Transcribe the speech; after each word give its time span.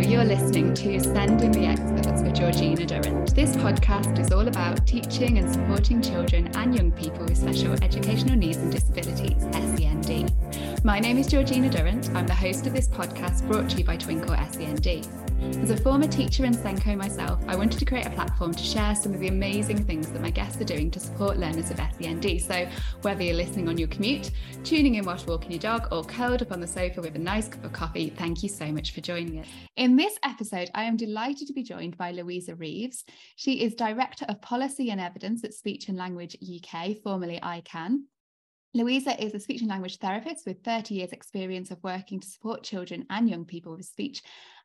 you're 0.00 0.24
listening 0.24 0.72
to 0.72 0.98
Send 1.00 1.42
in 1.42 1.52
the 1.52 1.66
Experts 1.66 2.22
with 2.22 2.34
Georgina 2.34 2.86
Durrant. 2.86 3.34
This 3.34 3.54
podcast 3.56 4.18
is 4.18 4.32
all 4.32 4.48
about 4.48 4.86
teaching 4.86 5.36
and 5.36 5.52
supporting 5.52 6.00
children 6.00 6.48
and 6.56 6.74
young 6.74 6.90
people 6.92 7.24
with 7.26 7.36
special 7.36 7.74
educational 7.84 8.36
needs 8.36 8.56
and 8.56 8.72
disabilities, 8.72 9.42
SEND. 9.52 10.32
My 10.82 10.98
name 10.98 11.18
is 11.18 11.26
Georgina 11.26 11.68
Durrant. 11.68 12.08
I'm 12.14 12.26
the 12.26 12.34
host 12.34 12.66
of 12.66 12.72
this 12.72 12.88
podcast 12.88 13.46
brought 13.46 13.68
to 13.70 13.76
you 13.76 13.84
by 13.84 13.98
Twinkl 13.98 14.34
SEND. 14.52 15.31
As 15.42 15.70
a 15.70 15.76
former 15.76 16.06
teacher 16.06 16.44
in 16.44 16.54
SENCO 16.54 16.96
myself, 16.96 17.40
I 17.48 17.56
wanted 17.56 17.80
to 17.80 17.84
create 17.84 18.06
a 18.06 18.10
platform 18.10 18.54
to 18.54 18.62
share 18.62 18.94
some 18.94 19.12
of 19.12 19.18
the 19.18 19.26
amazing 19.26 19.84
things 19.84 20.08
that 20.12 20.22
my 20.22 20.30
guests 20.30 20.60
are 20.60 20.64
doing 20.64 20.88
to 20.92 21.00
support 21.00 21.36
learners 21.36 21.70
of 21.70 21.78
SEND. 21.78 22.40
So, 22.40 22.68
whether 23.02 23.22
you're 23.24 23.34
listening 23.34 23.68
on 23.68 23.76
your 23.76 23.88
commute, 23.88 24.30
tuning 24.62 24.94
in 24.94 25.04
whilst 25.04 25.26
walking 25.26 25.50
your 25.50 25.58
dog, 25.58 25.88
or 25.90 26.04
curled 26.04 26.42
up 26.42 26.52
on 26.52 26.60
the 26.60 26.66
sofa 26.66 27.00
with 27.00 27.16
a 27.16 27.18
nice 27.18 27.48
cup 27.48 27.64
of 27.64 27.72
coffee, 27.72 28.10
thank 28.10 28.44
you 28.44 28.48
so 28.48 28.70
much 28.70 28.92
for 28.92 29.00
joining 29.00 29.40
us. 29.40 29.46
In 29.76 29.96
this 29.96 30.16
episode, 30.24 30.70
I 30.74 30.84
am 30.84 30.96
delighted 30.96 31.48
to 31.48 31.52
be 31.52 31.64
joined 31.64 31.96
by 31.96 32.12
Louisa 32.12 32.54
Reeves. 32.54 33.04
She 33.34 33.62
is 33.64 33.74
Director 33.74 34.24
of 34.28 34.40
Policy 34.40 34.90
and 34.90 35.00
Evidence 35.00 35.42
at 35.42 35.54
Speech 35.54 35.88
and 35.88 35.98
Language 35.98 36.36
UK, 36.40 36.98
formerly 37.02 37.40
ICAN. 37.42 38.02
Louisa 38.74 39.22
is 39.22 39.34
a 39.34 39.40
speech 39.40 39.60
and 39.60 39.68
language 39.68 39.98
therapist 39.98 40.46
with 40.46 40.64
30 40.64 40.94
years' 40.94 41.12
experience 41.12 41.70
of 41.70 41.82
working 41.82 42.18
to 42.20 42.28
support 42.28 42.62
children 42.62 43.04
and 43.10 43.28
young 43.28 43.44
people 43.44 43.76
with 43.76 43.84
speech 43.84 44.22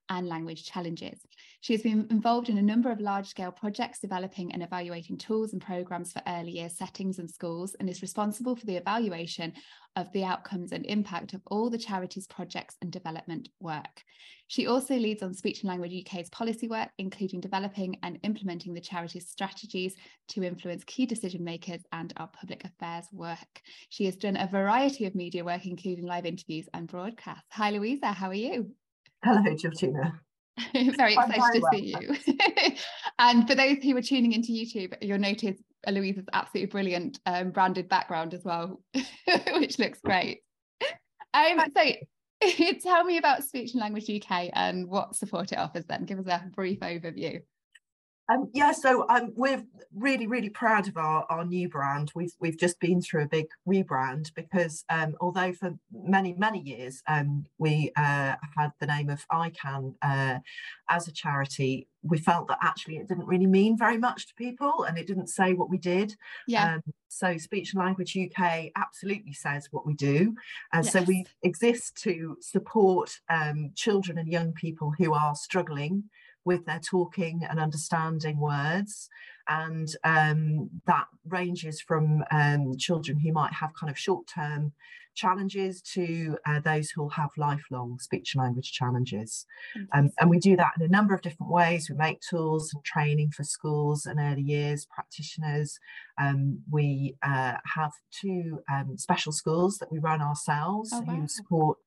and 0.09 0.27
language 0.27 0.65
challenges. 0.65 1.19
She 1.61 1.73
has 1.73 1.81
been 1.81 2.07
involved 2.09 2.49
in 2.49 2.57
a 2.57 2.61
number 2.61 2.91
of 2.91 2.99
large 2.99 3.27
scale 3.27 3.51
projects 3.51 3.99
developing 3.99 4.53
and 4.53 4.63
evaluating 4.63 5.17
tools 5.17 5.53
and 5.53 5.61
programs 5.61 6.13
for 6.13 6.21
early 6.27 6.51
year 6.51 6.69
settings 6.69 7.19
and 7.19 7.29
schools 7.29 7.75
and 7.79 7.89
is 7.89 8.01
responsible 8.01 8.55
for 8.55 8.65
the 8.65 8.75
evaluation 8.75 9.53
of 9.95 10.11
the 10.13 10.23
outcomes 10.23 10.71
and 10.71 10.85
impact 10.85 11.33
of 11.33 11.41
all 11.47 11.69
the 11.69 11.77
charity's 11.77 12.27
projects 12.27 12.75
and 12.81 12.91
development 12.91 13.49
work. 13.59 14.03
She 14.45 14.67
also 14.67 14.95
leads 14.95 15.23
on 15.23 15.33
Speech 15.33 15.61
and 15.61 15.69
Language 15.69 16.05
UK's 16.05 16.29
policy 16.29 16.67
work, 16.67 16.89
including 16.97 17.41
developing 17.41 17.97
and 18.03 18.19
implementing 18.23 18.73
the 18.73 18.79
charity's 18.79 19.27
strategies 19.27 19.95
to 20.29 20.43
influence 20.43 20.83
key 20.85 21.05
decision 21.05 21.43
makers 21.43 21.81
and 21.91 22.13
our 22.15 22.27
public 22.27 22.63
affairs 22.63 23.07
work. 23.11 23.61
She 23.89 24.05
has 24.05 24.15
done 24.15 24.37
a 24.37 24.47
variety 24.47 25.05
of 25.05 25.15
media 25.15 25.43
work, 25.43 25.65
including 25.65 26.05
live 26.05 26.25
interviews 26.25 26.69
and 26.73 26.87
broadcasts. 26.87 27.43
Hi, 27.51 27.71
Louisa, 27.71 28.13
how 28.13 28.29
are 28.29 28.33
you? 28.33 28.71
Hello, 29.23 29.55
Georgina. 29.55 30.19
very 30.73 31.13
excited 31.13 31.53
to 31.53 31.59
well. 31.59 31.71
see 31.73 31.95
you. 31.99 32.75
and 33.19 33.47
for 33.47 33.55
those 33.55 33.77
who 33.83 33.95
are 33.95 34.01
tuning 34.01 34.33
into 34.33 34.51
YouTube, 34.51 34.93
you'll 35.01 35.19
notice 35.19 35.57
Louisa's 35.87 36.25
absolutely 36.33 36.71
brilliant 36.71 37.19
um, 37.25 37.51
branded 37.51 37.89
background 37.89 38.33
as 38.33 38.43
well, 38.43 38.81
which 39.53 39.79
looks 39.79 39.99
great. 40.01 40.41
Um, 41.33 41.59
so 41.75 42.71
tell 42.83 43.03
me 43.03 43.17
about 43.17 43.43
Speech 43.43 43.73
and 43.73 43.81
Language 43.81 44.09
UK 44.09 44.49
and 44.53 44.87
what 44.87 45.15
support 45.15 45.51
it 45.51 45.57
offers 45.57 45.85
then. 45.85 46.05
Give 46.05 46.19
us 46.19 46.27
a 46.27 46.49
brief 46.55 46.79
overview. 46.79 47.41
Um, 48.29 48.49
yeah, 48.53 48.71
so 48.73 49.05
um, 49.09 49.31
we're 49.35 49.63
really, 49.95 50.27
really 50.27 50.49
proud 50.49 50.87
of 50.87 50.97
our, 50.97 51.25
our 51.29 51.45
new 51.45 51.69
brand. 51.69 52.11
We've 52.13 52.33
we've 52.39 52.57
just 52.57 52.79
been 52.79 53.01
through 53.01 53.23
a 53.23 53.27
big 53.27 53.47
rebrand 53.67 54.33
because 54.35 54.83
um, 54.89 55.15
although 55.21 55.53
for 55.53 55.77
many 55.91 56.33
many 56.33 56.59
years 56.59 57.01
um, 57.07 57.45
we 57.57 57.91
uh, 57.95 58.35
had 58.57 58.71
the 58.79 58.87
name 58.87 59.09
of 59.09 59.25
ICAN 59.31 59.95
uh, 60.01 60.39
as 60.89 61.07
a 61.07 61.11
charity, 61.11 61.87
we 62.03 62.17
felt 62.17 62.47
that 62.49 62.59
actually 62.61 62.97
it 62.97 63.07
didn't 63.07 63.27
really 63.27 63.47
mean 63.47 63.77
very 63.77 63.97
much 63.97 64.27
to 64.27 64.33
people 64.35 64.83
and 64.83 64.97
it 64.97 65.07
didn't 65.07 65.27
say 65.27 65.53
what 65.53 65.69
we 65.69 65.77
did. 65.77 66.13
Yeah. 66.47 66.75
Um, 66.75 66.83
so 67.07 67.37
Speech 67.37 67.73
and 67.73 67.81
Language 67.81 68.17
UK 68.17 68.71
absolutely 68.75 69.33
says 69.33 69.69
what 69.71 69.85
we 69.85 69.93
do, 69.93 70.35
and 70.73 70.83
yes. 70.83 70.91
so 70.91 71.01
we 71.03 71.25
exist 71.43 71.95
to 72.03 72.37
support 72.41 73.21
um, 73.29 73.71
children 73.75 74.17
and 74.17 74.27
young 74.27 74.51
people 74.51 74.93
who 74.97 75.13
are 75.13 75.33
struggling 75.33 76.03
with 76.47 76.65
their 76.65 76.79
talking 76.79 77.41
and 77.47 77.59
understanding 77.59 78.39
words. 78.39 79.09
And 79.49 79.87
um, 80.03 80.69
that 80.87 81.05
ranges 81.25 81.81
from 81.81 82.23
um, 82.31 82.77
children 82.77 83.19
who 83.19 83.31
might 83.31 83.53
have 83.53 83.73
kind 83.75 83.91
of 83.91 83.97
short 83.99 84.25
term 84.27 84.73
challenges 85.13 85.81
to 85.81 86.37
uh, 86.45 86.59
those 86.59 86.89
who 86.89 87.01
will 87.01 87.09
have 87.09 87.29
lifelong 87.37 87.97
speech 87.99 88.35
and 88.35 88.43
language 88.43 88.71
challenges. 88.71 89.45
Um, 89.93 90.11
and 90.19 90.29
we 90.29 90.37
do 90.37 90.55
that 90.55 90.73
in 90.79 90.85
a 90.85 90.89
number 90.89 91.15
of 91.15 91.21
different 91.21 91.51
ways. 91.51 91.89
We 91.89 91.95
make 91.95 92.19
tools 92.21 92.71
and 92.73 92.83
training 92.83 93.31
for 93.35 93.43
schools 93.43 94.05
and 94.05 94.19
early 94.19 94.43
years 94.43 94.85
practitioners. 94.85 95.79
Um, 96.21 96.59
we 96.71 97.15
uh, 97.23 97.55
have 97.75 97.93
two 98.11 98.59
um, 98.71 98.95
special 98.97 99.31
schools 99.31 99.79
that 99.79 99.91
we 99.91 99.97
run 99.99 100.21
ourselves 100.21 100.91
oh, 100.93 101.01
wow. 101.01 101.15
who 101.15 101.27
support 101.27 101.77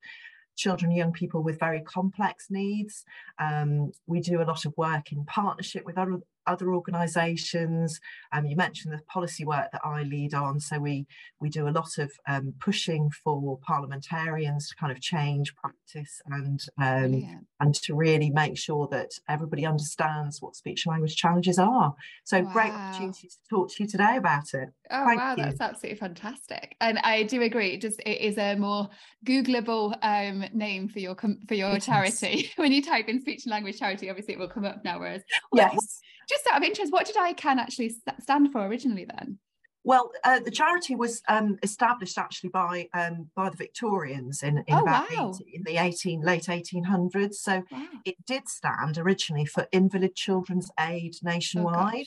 children 0.55 0.91
young 0.91 1.11
people 1.11 1.43
with 1.43 1.59
very 1.59 1.81
complex 1.81 2.47
needs. 2.49 3.03
Um, 3.39 3.91
we 4.07 4.19
do 4.19 4.41
a 4.41 4.45
lot 4.45 4.65
of 4.65 4.73
work 4.77 5.11
in 5.11 5.25
partnership 5.25 5.85
with 5.85 5.97
other, 5.97 6.19
other 6.47 6.73
organisations. 6.73 7.99
Um, 8.31 8.45
you 8.45 8.55
mentioned 8.55 8.93
the 8.93 8.99
policy 9.05 9.45
work 9.45 9.71
that 9.71 9.81
I 9.83 10.03
lead 10.03 10.33
on, 10.33 10.59
so 10.59 10.79
we 10.79 11.05
we 11.39 11.49
do 11.49 11.67
a 11.67 11.69
lot 11.69 11.97
of 11.97 12.11
um, 12.27 12.53
pushing 12.59 13.09
for 13.23 13.59
parliamentarians 13.65 14.69
to 14.69 14.75
kind 14.75 14.91
of 14.91 15.01
change 15.01 15.55
practice 15.55 16.21
and 16.27 16.59
um, 16.81 17.45
and 17.59 17.75
to 17.75 17.95
really 17.95 18.29
make 18.29 18.57
sure 18.57 18.87
that 18.91 19.11
everybody 19.29 19.65
understands 19.65 20.41
what 20.41 20.55
speech 20.55 20.85
and 20.85 20.91
language 20.91 21.15
challenges 21.15 21.59
are. 21.59 21.93
So 22.23 22.41
wow. 22.41 22.53
great 22.53 22.71
opportunity 22.71 23.27
to 23.27 23.35
talk 23.49 23.69
to 23.69 23.83
you 23.83 23.89
today 23.89 24.17
about 24.17 24.53
it. 24.53 24.69
Oh 24.89 25.05
Thank 25.05 25.19
wow, 25.19 25.35
you. 25.37 25.43
that's 25.43 25.61
absolutely 25.61 25.99
fantastic, 25.99 26.75
and 26.81 26.99
I 26.99 27.23
do 27.23 27.41
agree. 27.41 27.73
It 27.73 27.81
just 27.81 27.99
it 28.05 28.21
is 28.21 28.37
a 28.37 28.55
more 28.55 28.89
Googleable 29.25 29.97
um, 30.01 30.45
name 30.53 30.89
for 30.89 30.99
your 30.99 31.15
for 31.15 31.55
your 31.55 31.75
it 31.75 31.83
charity. 31.83 32.51
when 32.55 32.71
you 32.71 32.81
type 32.81 33.07
in 33.07 33.21
speech 33.21 33.45
and 33.45 33.51
language 33.51 33.79
charity, 33.79 34.09
obviously 34.09 34.33
it 34.33 34.39
will 34.39 34.47
come 34.47 34.65
up 34.65 34.83
now. 34.83 34.99
Whereas 34.99 35.21
yes 35.53 36.01
just 36.31 36.47
out 36.47 36.57
of 36.57 36.63
interest, 36.63 36.91
what 36.91 37.05
did 37.05 37.15
ICAN 37.15 37.57
actually 37.57 37.93
stand 38.19 38.51
for 38.51 38.65
originally 38.65 39.05
then? 39.05 39.37
Well, 39.83 40.11
uh, 40.23 40.39
the 40.39 40.51
charity 40.51 40.95
was 40.95 41.23
um, 41.27 41.57
established 41.63 42.17
actually 42.17 42.49
by 42.49 42.87
um, 42.93 43.29
by 43.35 43.49
the 43.49 43.57
Victorians 43.57 44.43
in, 44.43 44.59
in 44.59 44.75
oh, 44.75 44.81
about 44.81 45.11
wow. 45.11 45.33
80, 45.35 45.55
in 45.55 45.63
the 45.63 45.77
18 45.77 46.21
late 46.21 46.43
1800s. 46.43 47.35
So 47.35 47.63
wow. 47.71 47.87
it 48.05 48.15
did 48.25 48.47
stand 48.47 48.99
originally 48.99 49.45
for 49.45 49.67
Invalid 49.71 50.15
Children's 50.15 50.69
Aid 50.79 51.15
oh, 51.15 51.29
Nationwide, 51.29 52.05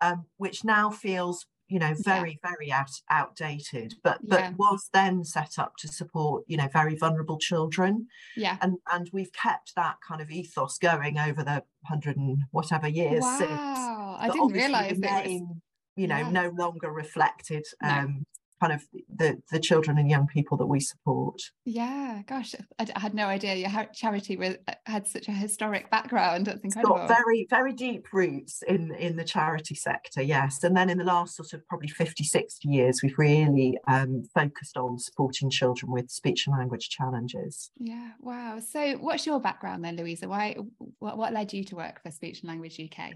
oh, 0.00 0.08
um, 0.08 0.26
which 0.36 0.62
now 0.62 0.90
feels 0.90 1.46
you 1.68 1.78
know 1.78 1.94
very 1.98 2.38
yeah. 2.42 2.50
very 2.50 2.72
out, 2.72 2.90
outdated 3.10 3.94
but 4.02 4.18
but 4.26 4.40
yeah. 4.40 4.52
was 4.58 4.88
then 4.92 5.24
set 5.24 5.58
up 5.58 5.76
to 5.76 5.88
support 5.88 6.44
you 6.46 6.56
know 6.56 6.68
very 6.72 6.96
vulnerable 6.96 7.38
children 7.38 8.06
yeah 8.36 8.56
and 8.60 8.78
and 8.92 9.10
we've 9.12 9.32
kept 9.32 9.74
that 9.76 9.96
kind 10.06 10.20
of 10.20 10.30
ethos 10.30 10.78
going 10.78 11.18
over 11.18 11.42
the 11.42 11.62
hundred 11.86 12.16
and 12.16 12.38
whatever 12.50 12.88
years 12.88 13.22
wow. 13.22 13.38
since 13.38 13.50
i 13.50 14.28
didn't 14.32 14.52
realize 14.52 14.98
the 14.98 15.00
name 15.00 15.48
was... 15.48 15.56
you 15.96 16.06
know 16.06 16.18
yeah. 16.18 16.30
no 16.30 16.50
longer 16.56 16.90
reflected 16.90 17.64
um 17.82 18.24
kind 18.60 18.72
of 18.72 18.82
the 19.14 19.40
the 19.50 19.60
children 19.60 19.98
and 19.98 20.10
young 20.10 20.26
people 20.26 20.56
that 20.56 20.66
we 20.66 20.80
support. 20.80 21.40
Yeah 21.64 22.22
gosh 22.26 22.54
i, 22.78 22.86
I 22.94 23.00
had 23.00 23.14
no 23.14 23.26
idea 23.26 23.54
your 23.54 23.86
charity 23.94 24.36
was, 24.36 24.56
uh, 24.66 24.74
had 24.86 25.06
such 25.06 25.28
a 25.28 25.32
historic 25.32 25.90
background. 25.90 26.46
That's 26.46 26.62
incredible 26.62 26.96
it's 26.96 27.08
got 27.08 27.16
very 27.16 27.46
very 27.50 27.72
deep 27.72 28.12
roots 28.12 28.62
in 28.66 28.92
in 28.94 29.16
the 29.16 29.24
charity 29.24 29.74
sector 29.74 30.22
yes. 30.22 30.62
And 30.62 30.76
then 30.76 30.90
in 30.90 30.98
the 30.98 31.04
last 31.04 31.36
sort 31.36 31.52
of 31.52 31.66
probably 31.68 31.88
50 31.88 32.24
60 32.24 32.68
years 32.68 33.00
we've 33.02 33.18
really 33.18 33.78
um, 33.88 34.24
focused 34.34 34.76
on 34.76 34.98
supporting 34.98 35.50
children 35.50 35.92
with 35.92 36.10
speech 36.10 36.46
and 36.46 36.56
language 36.56 36.88
challenges. 36.88 37.70
Yeah 37.78 38.10
wow. 38.20 38.58
So 38.60 38.94
what's 38.94 39.26
your 39.26 39.40
background 39.40 39.84
then 39.84 39.96
louisa? 39.96 40.28
Why 40.28 40.56
what, 40.98 41.16
what 41.16 41.32
led 41.32 41.52
you 41.52 41.64
to 41.64 41.76
work 41.76 42.02
for 42.02 42.10
speech 42.10 42.40
and 42.40 42.48
language 42.48 42.80
uk 42.80 43.12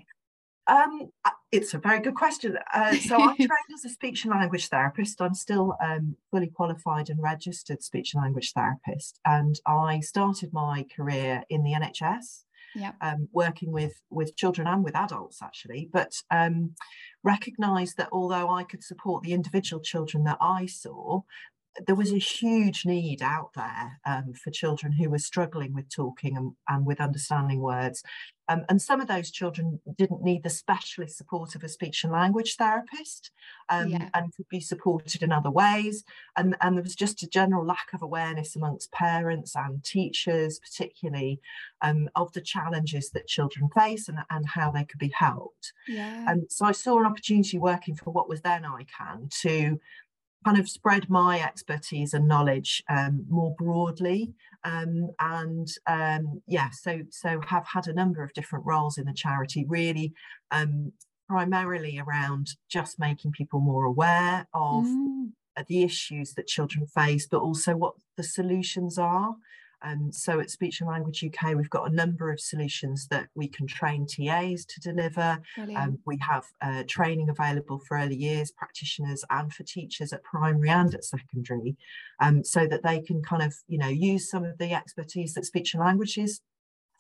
um, 0.66 1.10
it's 1.50 1.74
a 1.74 1.78
very 1.78 2.00
good 2.00 2.14
question. 2.14 2.56
Uh, 2.72 2.94
so 2.94 3.16
I'm 3.16 3.36
trained 3.36 3.50
as 3.74 3.84
a 3.84 3.88
speech 3.88 4.24
and 4.24 4.32
language 4.32 4.68
therapist. 4.68 5.20
I'm 5.20 5.34
still 5.34 5.76
um, 5.84 6.16
fully 6.30 6.48
qualified 6.48 7.10
and 7.10 7.22
registered 7.22 7.82
speech 7.82 8.14
and 8.14 8.22
language 8.22 8.52
therapist, 8.52 9.18
and 9.24 9.58
I 9.66 10.00
started 10.00 10.52
my 10.52 10.86
career 10.94 11.42
in 11.48 11.62
the 11.62 11.72
NHS. 11.72 12.44
Yeah. 12.74 12.92
Um, 13.02 13.28
working 13.32 13.70
with 13.70 14.00
with 14.08 14.34
children 14.34 14.66
and 14.66 14.82
with 14.82 14.96
adults 14.96 15.42
actually, 15.42 15.90
but 15.92 16.14
um, 16.30 16.74
recognised 17.22 17.98
that 17.98 18.08
although 18.10 18.48
I 18.48 18.64
could 18.64 18.82
support 18.82 19.24
the 19.24 19.34
individual 19.34 19.82
children 19.82 20.24
that 20.24 20.38
I 20.40 20.64
saw, 20.64 21.20
there 21.86 21.94
was 21.94 22.12
a 22.12 22.18
huge 22.18 22.84
need 22.84 23.22
out 23.22 23.50
there 23.54 24.00
um, 24.06 24.32
for 24.34 24.50
children 24.50 24.92
who 24.92 25.10
were 25.10 25.18
struggling 25.18 25.72
with 25.72 25.88
talking 25.88 26.36
and, 26.36 26.52
and 26.68 26.86
with 26.86 27.00
understanding 27.00 27.60
words. 27.60 28.02
Um, 28.52 28.64
and 28.68 28.80
some 28.80 29.00
of 29.00 29.08
those 29.08 29.30
children 29.30 29.80
didn't 29.96 30.22
need 30.22 30.42
the 30.42 30.50
specialist 30.50 31.16
support 31.16 31.54
of 31.54 31.64
a 31.64 31.68
speech 31.68 32.04
and 32.04 32.12
language 32.12 32.56
therapist 32.56 33.30
um, 33.68 33.88
yeah. 33.88 34.08
and 34.14 34.34
could 34.34 34.48
be 34.48 34.60
supported 34.60 35.22
in 35.22 35.32
other 35.32 35.50
ways. 35.50 36.04
And, 36.36 36.56
and 36.60 36.76
there 36.76 36.82
was 36.82 36.94
just 36.94 37.22
a 37.22 37.28
general 37.28 37.64
lack 37.64 37.88
of 37.94 38.02
awareness 38.02 38.54
amongst 38.54 38.92
parents 38.92 39.56
and 39.56 39.82
teachers, 39.82 40.58
particularly 40.58 41.40
um, 41.80 42.08
of 42.14 42.32
the 42.32 42.40
challenges 42.40 43.10
that 43.10 43.26
children 43.26 43.68
face 43.74 44.08
and, 44.08 44.18
and 44.30 44.46
how 44.46 44.70
they 44.70 44.84
could 44.84 45.00
be 45.00 45.12
helped. 45.14 45.72
Yeah. 45.88 46.30
And 46.30 46.44
so 46.50 46.66
I 46.66 46.72
saw 46.72 46.98
an 46.98 47.06
opportunity 47.06 47.58
working 47.58 47.96
for 47.96 48.10
what 48.10 48.28
was 48.28 48.42
then 48.42 48.64
ICAN 48.64 49.30
to 49.42 49.80
kind 50.44 50.58
of 50.58 50.68
spread 50.68 51.08
my 51.08 51.40
expertise 51.40 52.14
and 52.14 52.26
knowledge 52.26 52.82
um, 52.88 53.24
more 53.28 53.54
broadly 53.56 54.34
um, 54.64 55.10
and 55.20 55.68
um, 55.86 56.42
yeah 56.46 56.70
so 56.70 57.00
so 57.10 57.40
have 57.46 57.66
had 57.66 57.86
a 57.86 57.92
number 57.92 58.22
of 58.22 58.32
different 58.34 58.64
roles 58.64 58.98
in 58.98 59.04
the 59.06 59.12
charity 59.12 59.64
really 59.68 60.12
um, 60.50 60.92
primarily 61.28 61.98
around 61.98 62.48
just 62.68 62.98
making 62.98 63.32
people 63.32 63.60
more 63.60 63.84
aware 63.84 64.46
of 64.54 64.84
mm. 64.84 65.30
the 65.68 65.82
issues 65.82 66.34
that 66.34 66.46
children 66.46 66.86
face 66.86 67.26
but 67.26 67.40
also 67.40 67.76
what 67.76 67.94
the 68.16 68.22
solutions 68.22 68.98
are 68.98 69.34
um, 69.82 70.12
so 70.12 70.40
at 70.40 70.50
Speech 70.50 70.80
and 70.80 70.88
Language 70.88 71.24
UK, 71.24 71.54
we've 71.54 71.70
got 71.70 71.90
a 71.90 71.94
number 71.94 72.30
of 72.30 72.40
solutions 72.40 73.08
that 73.08 73.28
we 73.34 73.48
can 73.48 73.66
train 73.66 74.06
TAs 74.06 74.64
to 74.66 74.80
deliver. 74.80 75.38
Um, 75.76 75.98
we 76.06 76.18
have 76.18 76.44
uh, 76.60 76.84
training 76.86 77.28
available 77.28 77.80
for 77.80 77.98
early 77.98 78.16
years 78.16 78.50
practitioners 78.50 79.24
and 79.30 79.52
for 79.52 79.64
teachers 79.64 80.12
at 80.12 80.22
primary 80.22 80.70
and 80.70 80.94
at 80.94 81.04
secondary, 81.04 81.76
um, 82.20 82.44
so 82.44 82.66
that 82.66 82.82
they 82.82 83.00
can 83.00 83.22
kind 83.22 83.42
of, 83.42 83.54
you 83.68 83.78
know, 83.78 83.88
use 83.88 84.30
some 84.30 84.44
of 84.44 84.58
the 84.58 84.72
expertise 84.72 85.34
that 85.34 85.44
speech 85.46 85.74
and 85.74 85.82
languages 85.82 86.40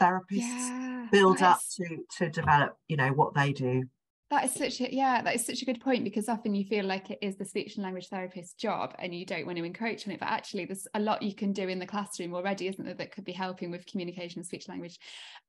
therapists 0.00 0.68
yeah, 0.68 1.06
build 1.12 1.42
up 1.42 1.60
to 1.76 1.98
to 2.18 2.28
develop, 2.28 2.76
you 2.88 2.96
know, 2.96 3.10
what 3.10 3.34
they 3.34 3.52
do 3.52 3.84
that 4.32 4.46
is 4.46 4.54
such 4.54 4.80
a 4.80 4.92
yeah 4.92 5.20
that 5.20 5.34
is 5.34 5.44
such 5.44 5.60
a 5.60 5.66
good 5.66 5.80
point 5.80 6.04
because 6.04 6.26
often 6.26 6.54
you 6.54 6.64
feel 6.64 6.86
like 6.86 7.10
it 7.10 7.18
is 7.20 7.36
the 7.36 7.44
speech 7.44 7.76
and 7.76 7.84
language 7.84 8.08
therapist's 8.08 8.54
job 8.54 8.94
and 8.98 9.14
you 9.14 9.26
don't 9.26 9.44
want 9.44 9.58
to 9.58 9.64
encroach 9.64 10.08
on 10.08 10.14
it 10.14 10.18
but 10.18 10.28
actually 10.28 10.64
there's 10.64 10.88
a 10.94 11.00
lot 11.00 11.22
you 11.22 11.34
can 11.34 11.52
do 11.52 11.68
in 11.68 11.78
the 11.78 11.86
classroom 11.86 12.34
already 12.34 12.66
isn't 12.66 12.82
there 12.82 12.94
that 12.94 13.12
could 13.12 13.26
be 13.26 13.32
helping 13.32 13.70
with 13.70 13.84
communication 13.84 14.38
and 14.38 14.46
speech 14.46 14.68
language 14.68 14.98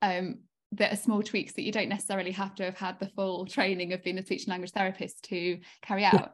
um, 0.02 0.40
that 0.74 0.92
are 0.92 0.98
small 0.98 1.24
tweaks 1.24 1.54
that 1.54 1.62
you 1.62 1.72
don't 1.72 1.88
necessarily 1.88 2.32
have 2.32 2.54
to 2.56 2.66
have 2.66 2.78
had 2.78 3.00
the 3.00 3.10
full 3.16 3.46
training 3.46 3.94
of 3.94 4.04
being 4.04 4.18
a 4.18 4.26
speech 4.26 4.44
and 4.44 4.52
language 4.52 4.72
therapist 4.72 5.24
to 5.24 5.58
carry 5.82 6.04
out 6.04 6.34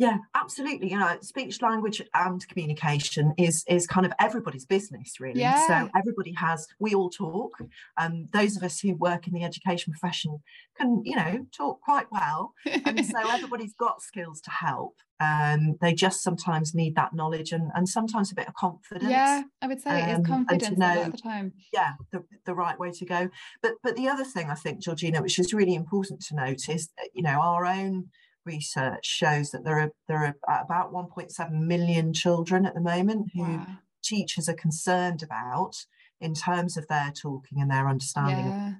yeah, 0.00 0.16
absolutely. 0.34 0.90
You 0.90 0.98
know, 0.98 1.18
speech, 1.20 1.60
language, 1.60 2.00
and 2.14 2.48
communication 2.48 3.34
is 3.36 3.64
is 3.68 3.86
kind 3.86 4.06
of 4.06 4.12
everybody's 4.18 4.64
business, 4.64 5.20
really. 5.20 5.40
Yeah. 5.40 5.66
So 5.66 5.90
everybody 5.94 6.32
has. 6.38 6.66
We 6.78 6.94
all 6.94 7.10
talk. 7.10 7.58
Um, 7.98 8.26
those 8.32 8.56
of 8.56 8.62
us 8.62 8.80
who 8.80 8.94
work 8.94 9.26
in 9.26 9.34
the 9.34 9.44
education 9.44 9.92
profession 9.92 10.38
can, 10.74 11.02
you 11.04 11.16
know, 11.16 11.44
talk 11.54 11.82
quite 11.82 12.06
well, 12.10 12.54
and 12.64 13.04
so 13.04 13.18
everybody's 13.30 13.74
got 13.74 14.00
skills 14.00 14.40
to 14.40 14.50
help. 14.50 14.94
Um, 15.20 15.76
they 15.82 15.92
just 15.92 16.22
sometimes 16.22 16.74
need 16.74 16.94
that 16.94 17.12
knowledge 17.12 17.52
and, 17.52 17.70
and 17.74 17.86
sometimes 17.86 18.32
a 18.32 18.34
bit 18.34 18.48
of 18.48 18.54
confidence. 18.54 19.10
Yeah, 19.10 19.42
I 19.60 19.66
would 19.66 19.82
say 19.82 20.00
um, 20.00 20.08
it 20.08 20.20
is 20.22 20.26
confidence 20.26 20.68
to 20.70 20.80
know, 20.80 21.02
at 21.02 21.12
the 21.12 21.18
time. 21.18 21.52
Yeah, 21.74 21.92
the, 22.10 22.24
the 22.46 22.54
right 22.54 22.78
way 22.78 22.90
to 22.90 23.04
go. 23.04 23.28
But 23.60 23.72
but 23.82 23.96
the 23.96 24.08
other 24.08 24.24
thing 24.24 24.48
I 24.48 24.54
think, 24.54 24.80
Georgina, 24.80 25.20
which 25.20 25.38
is 25.38 25.52
really 25.52 25.74
important 25.74 26.22
to 26.28 26.36
note 26.36 26.70
is, 26.70 26.88
you 27.12 27.22
know, 27.22 27.38
our 27.38 27.66
own 27.66 28.08
research 28.44 29.06
shows 29.06 29.50
that 29.50 29.64
there 29.64 29.78
are 29.78 29.92
there 30.08 30.36
are 30.48 30.62
about 30.62 30.92
1.7 30.92 31.50
million 31.52 32.12
children 32.12 32.66
at 32.66 32.74
the 32.74 32.80
moment 32.80 33.30
who 33.34 33.42
wow. 33.42 33.66
teachers 34.02 34.48
are 34.48 34.54
concerned 34.54 35.22
about 35.22 35.74
in 36.20 36.34
terms 36.34 36.76
of 36.76 36.86
their 36.88 37.12
talking 37.14 37.60
and 37.60 37.70
their 37.70 37.88
understanding 37.88 38.46
yeah. 38.46 38.72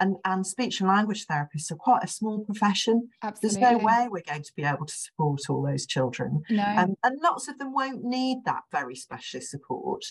and 0.00 0.16
and 0.24 0.46
speech 0.46 0.80
and 0.80 0.88
language 0.88 1.26
therapists 1.26 1.70
are 1.70 1.76
quite 1.76 2.02
a 2.02 2.08
small 2.08 2.44
profession 2.44 3.08
Absolutely. 3.22 3.60
there's 3.60 3.72
no 3.72 3.78
way 3.78 4.08
we're 4.10 4.22
going 4.26 4.42
to 4.42 4.52
be 4.56 4.64
able 4.64 4.86
to 4.86 4.94
support 4.94 5.40
all 5.48 5.62
those 5.62 5.86
children 5.86 6.42
no. 6.50 6.64
um, 6.64 6.94
and 7.02 7.18
lots 7.22 7.48
of 7.48 7.58
them 7.58 7.72
won't 7.72 8.04
need 8.04 8.38
that 8.44 8.62
very 8.70 8.96
specialist 8.96 9.50
support 9.50 10.04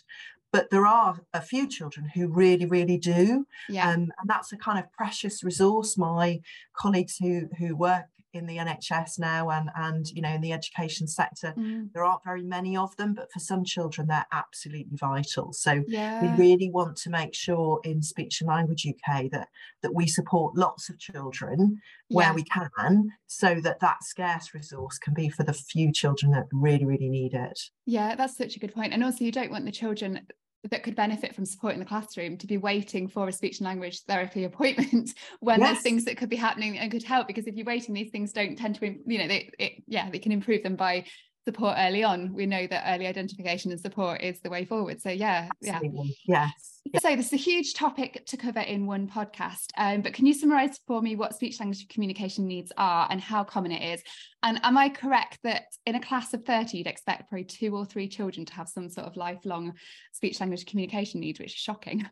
but 0.52 0.70
there 0.70 0.86
are 0.86 1.22
a 1.34 1.42
few 1.42 1.68
children 1.68 2.10
who 2.14 2.28
really 2.28 2.66
really 2.66 2.98
do 2.98 3.46
yeah. 3.70 3.90
Um, 3.90 4.12
and 4.20 4.28
that's 4.28 4.52
a 4.52 4.58
kind 4.58 4.80
of 4.80 4.92
precious 4.92 5.44
resource 5.44 5.98
my 5.98 6.42
colleagues 6.74 7.18
who 7.18 7.48
who 7.58 7.76
work 7.76 8.06
in 8.34 8.46
the 8.46 8.58
NHS 8.58 9.20
now 9.20 9.50
and 9.50 9.70
and 9.76 10.08
you 10.10 10.22
know 10.22 10.30
in 10.30 10.42
the 10.42 10.54
education 10.54 11.08
sector 11.08 11.54
mm. 11.58 11.92
there 11.94 12.04
aren't 12.04 12.24
very 12.24 12.44
many 12.44 12.78
of 12.78 12.96
them 12.98 13.14
but 13.14 13.32
for 13.32 13.40
some 13.40 13.64
children 13.64 14.08
they're 14.08 14.26
absolutely 14.32 14.96
vital 14.96 15.52
so 15.54 15.84
yeah. 15.88 16.22
we 16.22 16.44
really 16.44 16.70
want 16.70 16.96
to 16.98 17.10
make 17.10 17.34
sure 17.34 17.80
in 17.84 18.02
speech 18.02 18.42
and 18.42 18.48
language 18.48 18.88
UK 18.88 19.30
that 19.32 19.50
that 19.82 19.94
we 19.94 20.08
support 20.08 20.56
lots 20.56 20.90
of 20.90 20.98
children 21.00 21.80
where 22.10 22.28
yeah. 22.28 22.34
we 22.34 22.44
can 22.44 23.10
so 23.28 23.56
that 23.62 23.80
that 23.80 24.04
scarce 24.04 24.54
resource 24.54 24.98
can 24.98 25.14
be 25.14 25.30
for 25.30 25.44
the 25.44 25.54
few 25.54 25.92
children 25.92 26.32
that 26.32 26.46
really 26.52 26.86
really 26.86 27.10
need 27.10 27.34
it 27.34 27.60
yeah 27.86 28.16
that's 28.16 28.38
such 28.38 28.56
a 28.56 28.60
good 28.60 28.74
point 28.74 28.94
and 28.94 29.04
also 29.04 29.24
you 29.24 29.32
don't 29.32 29.52
want 29.52 29.66
the 29.66 29.72
children 29.72 30.22
that 30.70 30.84
could 30.84 30.96
benefit 30.96 31.34
from 31.34 31.46
support 31.46 31.74
in 31.74 31.80
the 31.80 31.86
classroom 31.86 32.38
to 32.38 32.46
be 32.46 32.58
waiting 32.58 33.08
for 33.08 33.28
a 33.28 33.32
speech 33.32 33.60
and 33.60 33.66
language 33.66 34.02
therapy 34.08 34.44
appointment 34.46 35.14
when 35.40 35.60
yes. 35.60 35.70
there's 35.70 35.84
things 35.84 36.06
that 36.06 36.18
could 36.18 36.30
be 36.30 36.36
happening 36.36 36.78
and 36.78 36.92
could 36.92 37.04
help 37.04 37.28
because 37.28 37.48
if 37.48 37.56
you're 37.56 37.66
waiting 37.66 37.94
these 37.94 38.12
things 38.12 38.32
don't 38.32 38.58
tend 38.58 38.76
to 38.76 38.96
you 39.06 39.18
know 39.18 39.28
they 39.28 39.50
it, 39.58 39.74
yeah 39.88 40.10
they 40.10 40.20
can 40.20 40.32
improve 40.32 40.62
them 40.64 40.76
by 40.76 41.04
support 41.46 41.76
early 41.78 42.04
on. 42.04 42.34
We 42.34 42.46
know 42.46 42.68
that 42.68 42.84
early 42.88 43.08
identification 43.08 43.72
and 43.72 43.80
support 43.80 44.22
is 44.22 44.40
the 44.42 44.50
way 44.50 44.66
forward. 44.66 45.02
So 45.02 45.10
yeah 45.10 45.50
Absolutely. 45.64 46.18
yeah 46.28 46.50
yes. 46.86 47.02
So 47.02 47.16
this 47.16 47.28
is 47.28 47.34
a 47.34 47.38
huge 47.38 47.74
topic 47.74 48.24
to 48.28 48.38
cover 48.38 48.60
in 48.60 48.86
one 48.86 49.08
podcast. 49.08 49.68
Um, 49.78 50.02
but 50.02 50.14
can 50.14 50.26
you 50.26 50.34
summarize 50.34 50.80
for 50.88 51.02
me 51.02 51.16
what 51.16 51.34
speech 51.34 51.60
language 51.60 51.88
communication 51.90 52.48
needs 52.48 52.72
are 52.78 53.08
and 53.10 53.20
how 53.20 53.44
common 53.44 53.72
it 53.72 53.94
is? 53.94 54.04
And 54.44 54.60
am 54.64 54.78
i 54.78 54.90
correct 54.90 55.40
that 55.44 55.66
in 55.86 55.96
a 55.96 56.02
class 56.02 56.34
of 56.34 56.44
30 56.46 56.78
you'd 56.78 56.88
expect 56.88 57.30
probably 57.30 57.46
two 57.46 57.76
or 57.76 57.86
three 57.86 58.08
children 58.08 58.46
to 58.46 58.54
have 58.54 58.68
some 58.68 58.90
sort 58.90 59.08
of 59.08 59.16
lifelong 59.16 59.74
speech 60.12 60.40
language 60.40 60.66
communication 60.66 61.20
needs 61.20 61.40
which 61.40 61.54
is 61.54 61.60
shocking 61.60 62.06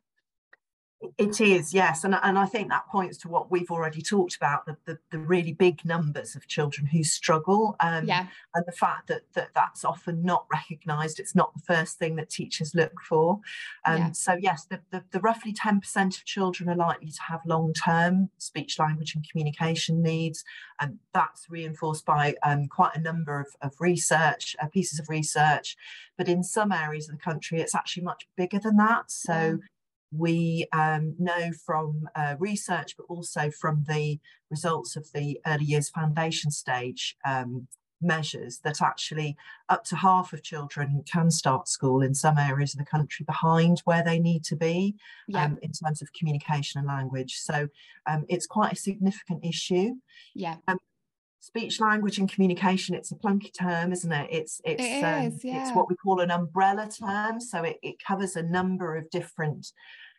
it 1.18 1.40
is, 1.40 1.74
yes. 1.74 2.04
And, 2.04 2.16
and 2.22 2.38
I 2.38 2.46
think 2.46 2.70
that 2.70 2.88
points 2.88 3.18
to 3.20 3.30
what 3.30 3.50
we've 3.50 3.72
already 3.72 4.02
talked 4.02 4.36
about 4.36 4.66
the, 4.66 4.76
the, 4.86 4.98
the 5.12 5.20
really 5.20 5.54
big 5.54 5.86
numbers 5.86 6.36
of 6.36 6.48
children 6.48 6.88
who 6.88 7.06
struggle. 7.06 7.78
Um, 7.80 8.06
yeah. 8.06 8.28
And 8.54 8.66
the 8.66 8.74
fact 8.74 9.08
that, 9.08 9.22
that 9.34 9.50
that's 9.56 9.86
often 9.86 10.24
not 10.24 10.46
recognised, 10.52 11.20
it's 11.20 11.36
not 11.36 11.54
the 11.54 11.62
first 11.62 12.00
thing 12.00 12.18
that 12.18 12.30
teachers 12.30 12.76
look 12.76 13.00
for. 13.08 13.40
Um, 13.86 13.98
yeah. 13.98 14.12
So, 14.12 14.36
yes, 14.40 14.66
the, 14.66 14.82
the, 14.92 15.04
the 15.12 15.22
roughly 15.22 15.54
10% 15.54 16.18
of 16.18 16.26
children 16.26 16.70
are 16.70 16.76
likely 16.76 17.12
to 17.12 17.22
have 17.22 17.42
long 17.46 17.74
term 17.74 18.30
speech, 18.38 18.78
language, 18.78 19.16
and 19.16 19.26
communication 19.30 20.02
needs. 20.04 20.44
And 20.82 21.00
that's 21.14 21.50
reinforced 21.50 22.06
by 22.06 22.36
um, 22.44 22.68
quite 22.68 22.96
a 22.96 23.02
number 23.02 23.40
of, 23.40 23.48
of 23.62 23.74
research, 23.80 24.54
uh, 24.62 24.68
pieces 24.68 25.00
of 25.00 25.08
research. 25.08 25.78
But 26.18 26.28
in 26.28 26.44
some 26.44 26.74
areas 26.74 27.08
of 27.08 27.16
the 27.16 27.22
country, 27.22 27.62
it's 27.62 27.76
actually 27.76 28.04
much 28.04 28.28
bigger 28.36 28.60
than 28.60 28.76
that. 28.78 29.12
So, 29.12 29.34
yeah 29.34 29.68
we 30.12 30.68
um, 30.74 31.16
know 31.20 31.52
from 31.66 32.10
uh, 32.16 32.36
research, 32.40 32.96
but 32.98 33.06
also 33.10 33.52
from 33.52 33.86
the 33.88 34.20
results 34.50 34.96
of 34.96 35.12
the 35.14 35.40
early 35.46 35.66
years 35.66 35.90
foundation 35.90 36.52
stage 36.52 37.16
um, 37.26 37.68
measures, 38.02 38.60
that 38.64 38.82
actually 38.82 39.36
up 39.68 39.84
to 39.84 39.96
half 39.96 40.34
of 40.34 40.42
children 40.42 41.04
can 41.12 41.30
start 41.30 41.68
school 41.68 42.02
in 42.02 42.16
some 42.16 42.38
areas 42.38 42.74
of 42.74 42.80
the 42.80 42.86
country 42.86 43.26
behind 43.26 43.82
where 43.86 44.04
they 44.04 44.20
need 44.20 44.44
to 44.46 44.56
be 44.56 44.96
yeah. 45.28 45.44
um, 45.44 45.58
in 45.62 45.72
terms 45.72 46.02
of 46.02 46.12
communication 46.14 46.80
and 46.80 46.88
language. 46.88 47.36
So 47.36 47.68
um, 48.08 48.26
it's 48.30 48.48
quite 48.48 48.74
a 48.74 48.78
significant 48.78 49.46
issue. 49.46 49.96
Yeah 50.34 50.56
um, 50.68 50.80
speech 51.40 51.80
language 51.80 52.18
and 52.18 52.32
communication 52.32 52.94
it's 52.94 53.12
a 53.12 53.16
plunky 53.16 53.52
term 53.58 53.92
isn't 53.92 54.12
it 54.12 54.28
it's 54.30 54.62
it's 54.66 54.84
it 54.84 55.04
um, 55.04 55.24
is, 55.24 55.44
yeah. 55.44 55.62
it's 55.62 55.76
what 55.76 55.88
we 55.88 55.96
call 55.96 56.20
an 56.20 56.32
umbrella 56.32 56.88
term 56.88 57.40
so 57.40 57.64
it, 57.64 57.78
it 57.82 57.96
covers 58.06 58.36
a 58.36 58.44
number 58.44 58.96
of 58.96 59.10
different 59.10 59.72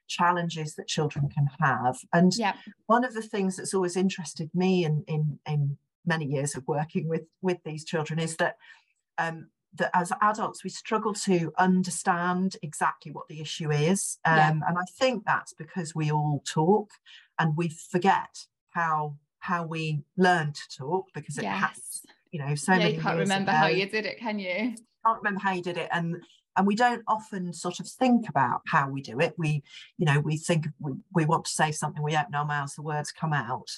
challenges 0.09 0.75
that 0.75 0.89
children 0.89 1.29
can 1.29 1.49
have 1.61 1.97
and 2.12 2.33
yeah. 2.37 2.55
one 2.87 3.05
of 3.05 3.15
the 3.15 3.23
things 3.23 3.57
that's 3.57 3.75
always 3.75 3.97
interested 3.97 4.50
me 4.55 4.85
in 4.85 5.05
in, 5.07 5.39
in 5.47 5.77
many 6.07 6.25
years 6.25 6.57
of 6.57 6.67
working 6.67 7.07
with 7.07 7.23
with 7.43 7.59
these 7.65 7.85
children 7.85 8.19
is 8.19 8.37
that 8.37 8.57
um, 9.19 9.49
that 9.75 9.91
as 9.95 10.12
adults 10.23 10.65
we 10.65 10.71
struggle 10.71 11.12
to 11.12 11.53
understand 11.59 12.57
exactly 12.62 13.12
what 13.12 13.29
the 13.29 13.41
issue 13.41 13.71
is 13.71 14.19
um, 14.25 14.37
yeah. 14.37 14.50
and 14.50 14.79
i 14.79 14.85
think 14.99 15.25
that's 15.25 15.53
because 15.53 15.95
we 15.95 16.11
all 16.11 16.43
talk 16.47 16.91
and 17.39 17.57
we 17.57 17.69
forget 17.69 18.47
how 18.71 19.15
how 19.40 19.66
we 19.66 20.02
learn 20.16 20.52
to 20.52 20.62
talk 20.76 21.06
because 21.14 21.38
it 21.38 21.44
yes. 21.44 21.61
has 21.61 22.02
you 22.30 22.38
know 22.38 22.54
so 22.54 22.73
yeah, 22.73 22.78
many 22.78 22.94
you 22.94 23.00
can't 23.00 23.18
remember 23.18 23.50
ago. 23.50 23.59
how 23.59 23.66
you 23.66 23.88
did 23.88 24.06
it 24.06 24.18
can 24.18 24.38
you 24.38 24.75
can't 25.04 25.18
remember 25.18 25.40
how 25.40 25.52
you 25.52 25.62
did 25.62 25.76
it 25.76 25.88
and 25.92 26.16
and 26.56 26.66
we 26.66 26.75
don't 26.75 27.02
often 27.06 27.52
sort 27.52 27.80
of 27.80 27.88
think 27.88 28.28
about 28.28 28.61
how 28.66 28.88
we 28.88 29.00
do 29.00 29.18
it 29.20 29.35
we 29.38 29.62
you 29.99 30.06
know 30.06 30.20
we 30.20 30.37
think 30.37 30.66
we, 30.78 30.92
we 31.14 31.25
want 31.25 31.44
to 31.44 31.50
say 31.50 31.73
something 31.73 32.02
we 32.02 32.16
open 32.16 32.35
our 32.35 32.44
mouths 32.44 32.75
the 32.75 32.82
words 32.82 33.12
come 33.12 33.32
out 33.32 33.68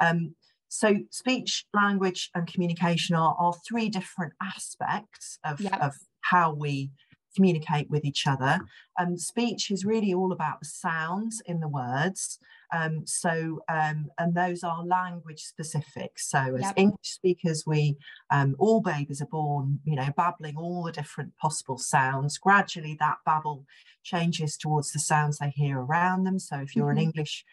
um, 0.00 0.34
so 0.68 0.96
speech 1.10 1.64
language 1.74 2.30
and 2.34 2.46
communication 2.46 3.16
are, 3.16 3.34
are 3.38 3.54
three 3.66 3.88
different 3.88 4.34
aspects 4.42 5.38
of, 5.44 5.60
yep. 5.60 5.80
of 5.80 5.94
how 6.20 6.52
we 6.52 6.90
communicate 7.34 7.88
with 7.90 8.04
each 8.04 8.26
other. 8.26 8.60
Um, 9.00 9.16
speech 9.16 9.70
is 9.70 9.84
really 9.84 10.12
all 10.12 10.32
about 10.32 10.60
the 10.60 10.66
sounds 10.66 11.42
in 11.46 11.60
the 11.60 11.68
words. 11.68 12.38
Um, 12.72 13.06
so, 13.06 13.60
um, 13.68 14.08
and 14.18 14.34
those 14.34 14.62
are 14.62 14.84
language 14.84 15.42
specific. 15.42 16.18
So, 16.18 16.38
as 16.56 16.62
yep. 16.62 16.74
English 16.76 16.98
speakers, 17.02 17.64
we 17.66 17.96
um, 18.30 18.56
all 18.58 18.80
babies 18.80 19.22
are 19.22 19.26
born, 19.26 19.80
you 19.84 19.96
know, 19.96 20.08
babbling 20.16 20.56
all 20.56 20.82
the 20.82 20.92
different 20.92 21.36
possible 21.36 21.78
sounds. 21.78 22.38
Gradually, 22.38 22.96
that 23.00 23.18
babble 23.24 23.64
changes 24.02 24.56
towards 24.56 24.92
the 24.92 24.98
sounds 24.98 25.38
they 25.38 25.50
hear 25.50 25.78
around 25.78 26.24
them. 26.24 26.38
So, 26.38 26.56
if 26.56 26.76
you're 26.76 26.88
mm-hmm. 26.88 26.98
an 26.98 27.04
English 27.04 27.44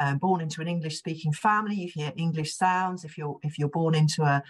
um, 0.00 0.16
born 0.16 0.40
into 0.40 0.62
an 0.62 0.68
English 0.68 0.96
speaking 0.96 1.32
family, 1.32 1.76
you 1.76 1.88
hear 1.92 2.12
English 2.16 2.54
sounds. 2.54 3.04
If 3.04 3.18
you're 3.18 3.38
if 3.42 3.58
you're 3.58 3.68
born 3.68 3.94
into 3.94 4.22
a, 4.22 4.42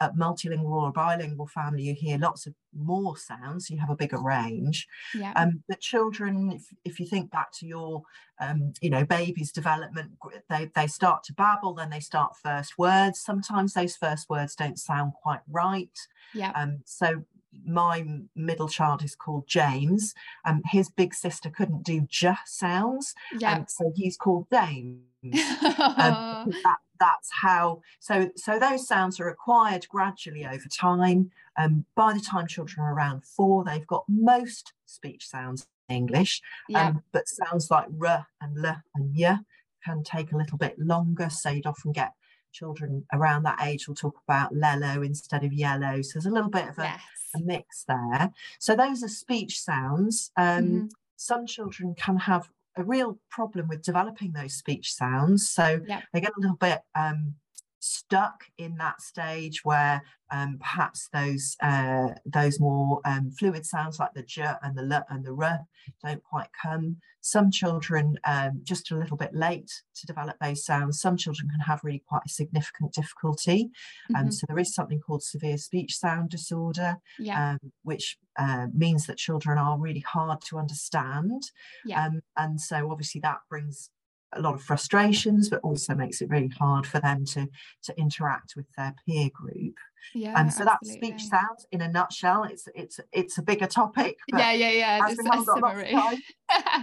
a 0.00 0.10
multilingual 0.10 0.72
or 0.72 0.88
a 0.88 0.92
bilingual 0.92 1.46
family, 1.46 1.84
you 1.84 1.94
hear 1.94 2.18
lots 2.18 2.46
of 2.46 2.54
more 2.76 3.16
sounds. 3.16 3.70
You 3.70 3.78
have 3.78 3.90
a 3.90 3.96
bigger 3.96 4.20
range. 4.20 4.88
Yeah. 5.14 5.32
Um, 5.36 5.62
but 5.68 5.80
children, 5.80 6.50
if, 6.50 6.62
if 6.84 7.00
you 7.00 7.06
think 7.06 7.30
back 7.30 7.52
to 7.60 7.66
your, 7.66 8.02
um, 8.40 8.72
you 8.80 8.90
know, 8.90 9.04
baby's 9.04 9.52
development, 9.52 10.12
they, 10.50 10.68
they 10.74 10.88
start 10.88 11.22
to 11.24 11.32
babble, 11.32 11.74
then 11.74 11.90
they 11.90 12.00
start 12.00 12.34
first 12.42 12.76
words. 12.76 13.20
Sometimes 13.20 13.74
those 13.74 13.94
first 13.96 14.28
words 14.28 14.56
don't 14.56 14.78
sound 14.78 15.12
quite 15.22 15.40
right. 15.48 15.96
Yeah. 16.34 16.52
Um, 16.56 16.80
so 16.84 17.24
my 17.64 18.06
middle 18.34 18.68
child 18.68 19.02
is 19.02 19.14
called 19.14 19.46
James. 19.46 20.14
Um, 20.44 20.62
his 20.66 20.90
big 20.90 21.14
sister 21.14 21.50
couldn't 21.50 21.82
do 21.84 22.06
j 22.08 22.34
sounds, 22.46 23.14
Yeah. 23.38 23.54
um, 23.56 23.66
so 23.68 23.92
he's 23.94 24.16
called 24.16 24.46
James. 24.52 25.02
Um, 25.78 26.52
that, 26.62 26.78
that's 27.00 27.30
how. 27.32 27.80
So 27.98 28.30
so 28.36 28.58
those 28.58 28.86
sounds 28.86 29.18
are 29.20 29.28
acquired 29.28 29.88
gradually 29.88 30.46
over 30.46 30.68
time. 30.72 31.30
Um, 31.56 31.84
by 31.96 32.12
the 32.12 32.20
time 32.20 32.46
children 32.46 32.86
are 32.86 32.94
around 32.94 33.24
four, 33.24 33.64
they've 33.64 33.86
got 33.86 34.04
most 34.08 34.72
speech 34.86 35.26
sounds 35.26 35.66
in 35.88 35.96
English, 35.96 36.40
yeah. 36.68 36.88
um, 36.88 37.02
but 37.12 37.28
sounds 37.28 37.70
like 37.70 37.86
r 38.00 38.26
and 38.40 38.64
l 38.64 38.76
and 38.94 39.14
y 39.16 39.38
can 39.84 40.02
take 40.04 40.32
a 40.32 40.36
little 40.36 40.58
bit 40.58 40.78
longer. 40.78 41.30
So 41.30 41.50
you'd 41.50 41.66
often 41.66 41.92
get 41.92 42.12
children 42.52 43.04
around 43.12 43.42
that 43.44 43.58
age 43.62 43.86
will 43.88 43.94
talk 43.94 44.20
about 44.26 44.54
lello 44.54 45.04
instead 45.04 45.44
of 45.44 45.52
yellow. 45.52 46.02
So 46.02 46.14
there's 46.14 46.26
a 46.26 46.30
little 46.30 46.50
bit 46.50 46.68
of 46.68 46.78
a, 46.78 46.82
yes. 46.82 47.00
a 47.34 47.40
mix 47.40 47.84
there. 47.84 48.30
So 48.58 48.74
those 48.74 49.02
are 49.02 49.08
speech 49.08 49.60
sounds. 49.60 50.30
Um, 50.36 50.64
Mhm. 50.64 50.90
Some 51.20 51.46
children 51.46 51.96
can 51.96 52.16
have 52.16 52.48
a 52.76 52.84
real 52.84 53.18
problem 53.28 53.66
with 53.66 53.82
developing 53.82 54.32
those 54.32 54.54
speech 54.54 54.94
sounds. 54.94 55.50
So 55.50 55.80
Yeah. 55.88 56.02
they 56.12 56.20
get 56.20 56.30
a 56.36 56.40
little 56.40 56.56
bit 56.56 56.80
um, 56.94 57.34
stuck 57.80 58.44
in 58.58 58.76
that 58.76 59.00
stage 59.00 59.64
where 59.64 60.02
um, 60.30 60.58
perhaps 60.58 61.08
those 61.12 61.56
uh, 61.62 62.08
those 62.26 62.60
more 62.60 63.00
um, 63.04 63.30
fluid 63.30 63.64
sounds 63.64 63.98
like 63.98 64.12
the 64.14 64.22
j 64.22 64.46
and 64.62 64.76
the 64.76 64.82
l 64.94 65.04
and 65.08 65.24
the 65.24 65.34
r 65.34 65.60
don't 66.04 66.22
quite 66.22 66.48
come. 66.60 66.96
Some 67.20 67.50
children 67.50 68.16
um, 68.24 68.60
just 68.62 68.90
a 68.90 68.96
little 68.96 69.16
bit 69.16 69.34
late 69.34 69.70
to 69.96 70.06
develop 70.06 70.36
those 70.40 70.64
sounds. 70.64 71.00
Some 71.00 71.16
children 71.16 71.48
can 71.50 71.60
have 71.60 71.80
really 71.82 72.02
quite 72.08 72.22
a 72.26 72.28
significant 72.28 72.92
difficulty. 72.92 73.70
Um, 74.14 74.26
Mhm. 74.26 74.32
so 74.34 74.46
there 74.48 74.58
is 74.58 74.74
something 74.74 75.00
called 75.00 75.22
severe 75.22 75.58
speech 75.58 75.96
sound 75.96 76.30
disorder, 76.30 76.96
Yeah. 77.18 77.52
um, 77.52 77.72
which 77.82 78.18
uh, 78.38 78.68
means 78.72 79.06
that 79.06 79.16
children 79.18 79.58
are 79.58 79.78
really 79.78 80.00
hard 80.00 80.40
to 80.42 80.58
understand. 80.58 81.42
Yeah. 81.84 82.04
Um, 82.06 82.20
and 82.36 82.60
so 82.60 82.90
obviously 82.90 83.20
that 83.22 83.38
brings 83.50 83.90
a 84.34 84.40
lot 84.40 84.54
of 84.54 84.62
frustrations, 84.62 85.48
but 85.48 85.60
also 85.62 85.94
makes 85.94 86.20
it 86.20 86.28
really 86.28 86.48
hard 86.48 86.86
for 86.86 87.00
them 87.00 87.24
to, 87.24 87.48
to 87.84 87.98
interact 87.98 88.54
with 88.56 88.66
their 88.76 88.94
peer 89.06 89.30
group. 89.32 89.74
Yeah. 90.14 90.34
And 90.36 90.52
so 90.52 90.64
that's 90.64 90.92
speech 90.92 91.24
sounds 91.24 91.66
in 91.72 91.80
a 91.80 91.88
nutshell. 91.88 92.44
It's 92.44 92.68
it's 92.74 93.00
it's 93.12 93.38
a 93.38 93.42
bigger 93.42 93.66
topic. 93.66 94.18
But 94.30 94.40
Yeah, 94.40 94.52
yeah, 94.52 94.70
yeah. 94.70 95.08
Just 95.08 95.20
a 95.20 95.30
haven't 95.30 95.46
got 95.46 95.62
lots 95.62 95.78
of 95.82 96.18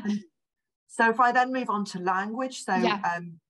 summary. 0.05 0.21
So 0.87 1.09
if 1.09 1.19
I 1.19 1.33
then 1.33 1.51
move 1.51 1.69
on 1.69 1.83
to 1.85 1.99
language, 1.99 2.63
so 2.63 2.73
Yeah. 2.73 3.01
um, 3.17 3.41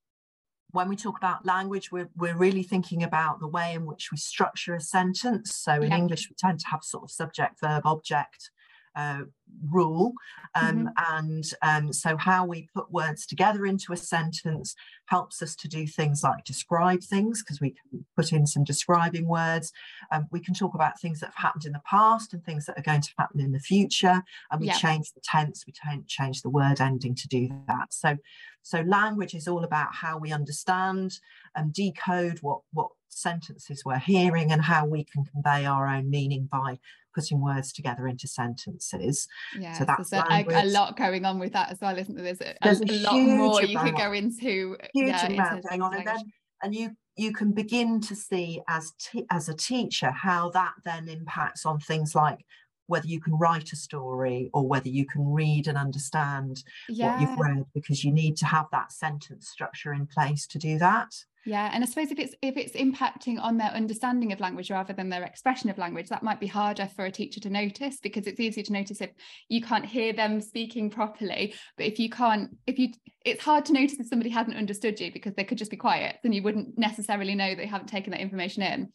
when 0.72 0.90
we 0.90 0.96
talk 0.96 1.16
about 1.16 1.46
language, 1.46 1.92
we're, 1.92 2.10
we're 2.18 2.36
really 2.36 2.64
thinking 2.64 3.04
about 3.04 3.40
the 3.40 3.48
way 3.48 3.76
in 3.76 3.86
which 3.86 4.10
we 4.12 4.18
structure 4.18 4.74
a 4.74 4.82
sentence. 4.82 5.56
So 5.56 5.74
in 5.74 5.92
Yeah. 5.92 5.98
English, 5.98 6.28
we 6.28 6.36
tend 6.40 6.60
to 6.62 6.68
have 6.70 6.84
sort 6.84 7.04
of 7.04 7.12
subject, 7.12 7.60
verb, 7.62 7.86
object 7.86 8.50
uh, 8.96 9.26
rule. 9.70 10.14
Um, 10.56 10.90
And 10.98 11.46
um, 11.62 11.94
so 11.94 12.18
how 12.18 12.46
we 12.46 12.70
put 12.74 12.92
words 12.92 13.26
together 13.26 13.66
into 13.66 13.94
a 13.94 13.98
sentence 13.98 14.76
helps 15.08 15.42
us 15.42 15.56
to 15.58 15.68
do 15.68 15.86
things 15.86 16.24
like 16.24 16.44
describe 16.46 17.02
things, 17.04 17.42
because 17.44 17.62
we 17.62 17.72
can 17.72 18.06
put 18.16 18.32
in 18.32 18.48
some 18.48 18.64
describing 18.64 19.28
words. 19.28 19.72
Um, 20.12 20.28
we 20.32 20.40
can 20.40 20.54
talk 20.54 20.74
about 20.74 21.00
things 21.00 21.20
that 21.20 21.28
have 21.28 21.36
happened 21.36 21.66
in 21.66 21.74
the 21.74 21.82
past 21.86 22.34
and 22.34 22.44
things 22.44 22.66
that 22.66 22.78
are 22.78 22.82
going 22.84 23.02
to 23.02 23.14
happen 23.18 23.40
in 23.40 23.52
the 23.52 23.60
future 23.60 24.24
and 24.52 24.62
we 24.62 24.68
Yeah. 24.68 24.78
change 24.78 25.14
the 25.14 25.22
tense 25.22 25.66
we 25.66 25.74
don't 25.86 26.08
change 26.08 26.42
the 26.42 26.50
word 26.50 26.82
ending 26.82 27.16
to 27.16 27.28
do 27.28 27.50
that 27.68 27.94
so 27.94 28.18
so 28.62 28.82
language 28.82 29.34
is 29.34 29.48
all 29.48 29.64
about 29.64 29.94
how 29.94 30.18
we 30.18 30.32
understand 30.32 31.20
and 31.56 31.74
decode 31.74 32.40
what 32.42 32.62
what 32.72 32.90
sentences 33.10 33.84
we're 33.86 33.98
hearing 33.98 34.52
and 34.52 34.62
how 34.62 34.86
we 34.86 35.04
can 35.04 35.24
convey 35.24 35.66
our 35.66 35.88
own 35.88 36.10
meaning 36.10 36.48
by 36.52 36.78
putting 37.14 37.40
words 37.42 37.72
together 37.72 38.08
into 38.08 38.28
sentences 38.28 39.28
Yeah, 39.58 39.74
So 39.74 39.86
that's 39.86 40.10
there's 40.10 40.24
a, 40.30 40.64
a, 40.64 40.66
lot 40.66 40.98
going 40.98 41.26
on 41.26 41.40
with 41.40 41.54
that 41.54 41.72
as 41.72 41.80
well, 41.82 41.98
isn't 41.98 42.16
there? 42.16 42.24
There's 42.24 42.42
a, 42.42 42.56
There's 42.62 42.82
a, 42.82 42.86
a 42.86 43.00
lot 43.02 43.20
more 43.20 43.64
you 43.64 43.80
could 43.80 43.96
go 43.96 44.14
into. 44.14 44.78
huge 44.94 45.08
yeah, 45.08 45.26
amount 45.28 45.60
of 45.60 45.70
going 45.70 45.82
on 45.82 45.96
and 45.96 46.08
then 46.08 46.18
and 46.64 46.74
you 46.74 46.92
you 47.18 47.32
can 47.32 47.52
begin 47.52 48.02
to 48.02 48.16
see 48.16 48.62
as 48.68 48.92
t- 49.00 49.26
as 49.32 49.48
a 49.48 49.54
teacher 49.54 50.12
how 50.12 50.50
that 50.50 50.74
then 50.84 51.08
impacts 51.08 51.66
on 51.66 51.80
things 51.80 52.16
like 52.16 52.46
whether 52.88 53.08
you 53.08 53.20
can 53.20 53.34
write 53.38 53.72
a 53.72 53.76
story 53.76 54.50
or 54.54 54.68
whether 54.68 54.90
you 54.90 55.06
can 55.06 55.26
read 55.32 55.68
and 55.68 55.78
understand 55.78 56.64
what 56.88 57.20
you've 57.20 57.40
read 57.40 57.66
because 57.74 58.04
you 58.04 58.12
need 58.12 58.38
to 58.38 58.46
have 58.46 58.66
that 58.72 58.92
sentence 58.92 59.48
structure 59.48 59.94
in 59.94 60.06
place 60.06 60.46
to 60.46 60.60
do 60.60 60.78
that 60.78 61.12
yeah, 61.46 61.70
and 61.74 61.84
I 61.84 61.88
suppose 61.88 62.12
if 62.12 62.20
it's 62.20 62.34
if 62.42 62.58
it's 62.58 62.74
impacting 62.76 63.40
on 63.40 63.58
their 63.58 63.70
understanding 63.70 64.32
of 64.34 64.40
language 64.40 64.72
rather 64.72 64.94
than 64.94 65.10
their 65.10 65.24
expression 65.24 65.70
of 65.70 65.78
language, 65.78 66.10
that 66.10 66.24
might 66.24 66.40
be 66.40 66.48
harder 66.48 66.88
for 66.96 67.06
a 67.06 67.12
teacher 67.12 67.40
to 67.42 67.50
notice 67.50 68.00
because 68.02 68.28
it's 68.28 68.40
easier 68.40 68.64
to 68.64 68.74
notice 68.74 69.02
if 69.02 69.12
you 69.50 69.62
can't 69.62 69.86
hear 69.86 70.12
them 70.14 70.42
speaking 70.42 70.90
properly. 70.90 71.54
But 71.78 71.86
if 71.86 72.00
you 72.00 72.10
can't, 72.10 72.58
if 72.66 72.80
you, 72.80 72.90
it's 73.24 73.44
hard 73.44 73.66
to 73.66 73.74
notice 73.74 74.00
if 74.00 74.08
somebody 74.08 74.30
hasn't 74.30 74.58
understood 74.58 75.00
you 75.00 75.12
because 75.12 75.34
they 75.36 75.44
could 75.44 75.58
just 75.58 75.72
be 75.72 75.78
quiet, 75.78 76.18
then 76.24 76.34
you 76.34 76.42
wouldn't 76.44 76.78
necessarily 76.78 77.36
know 77.36 77.54
they 77.56 77.66
haven't 77.68 77.88
taken 77.88 78.12
that 78.12 78.22
information 78.22 78.64
in. 78.64 78.92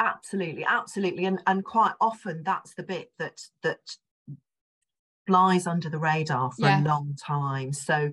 absolutely 0.00 0.64
absolutely 0.64 1.24
and 1.24 1.40
and 1.48 1.64
quite 1.64 1.92
often 2.00 2.42
that's 2.44 2.74
the 2.74 2.84
bit 2.84 3.10
that 3.18 3.40
that 3.64 3.78
flies 5.26 5.66
under 5.66 5.90
the 5.90 5.98
radar 5.98 6.50
for 6.52 6.66
Yeah. 6.66 6.80
a 6.80 6.82
long 6.82 7.14
time 7.20 7.72
so 7.72 8.12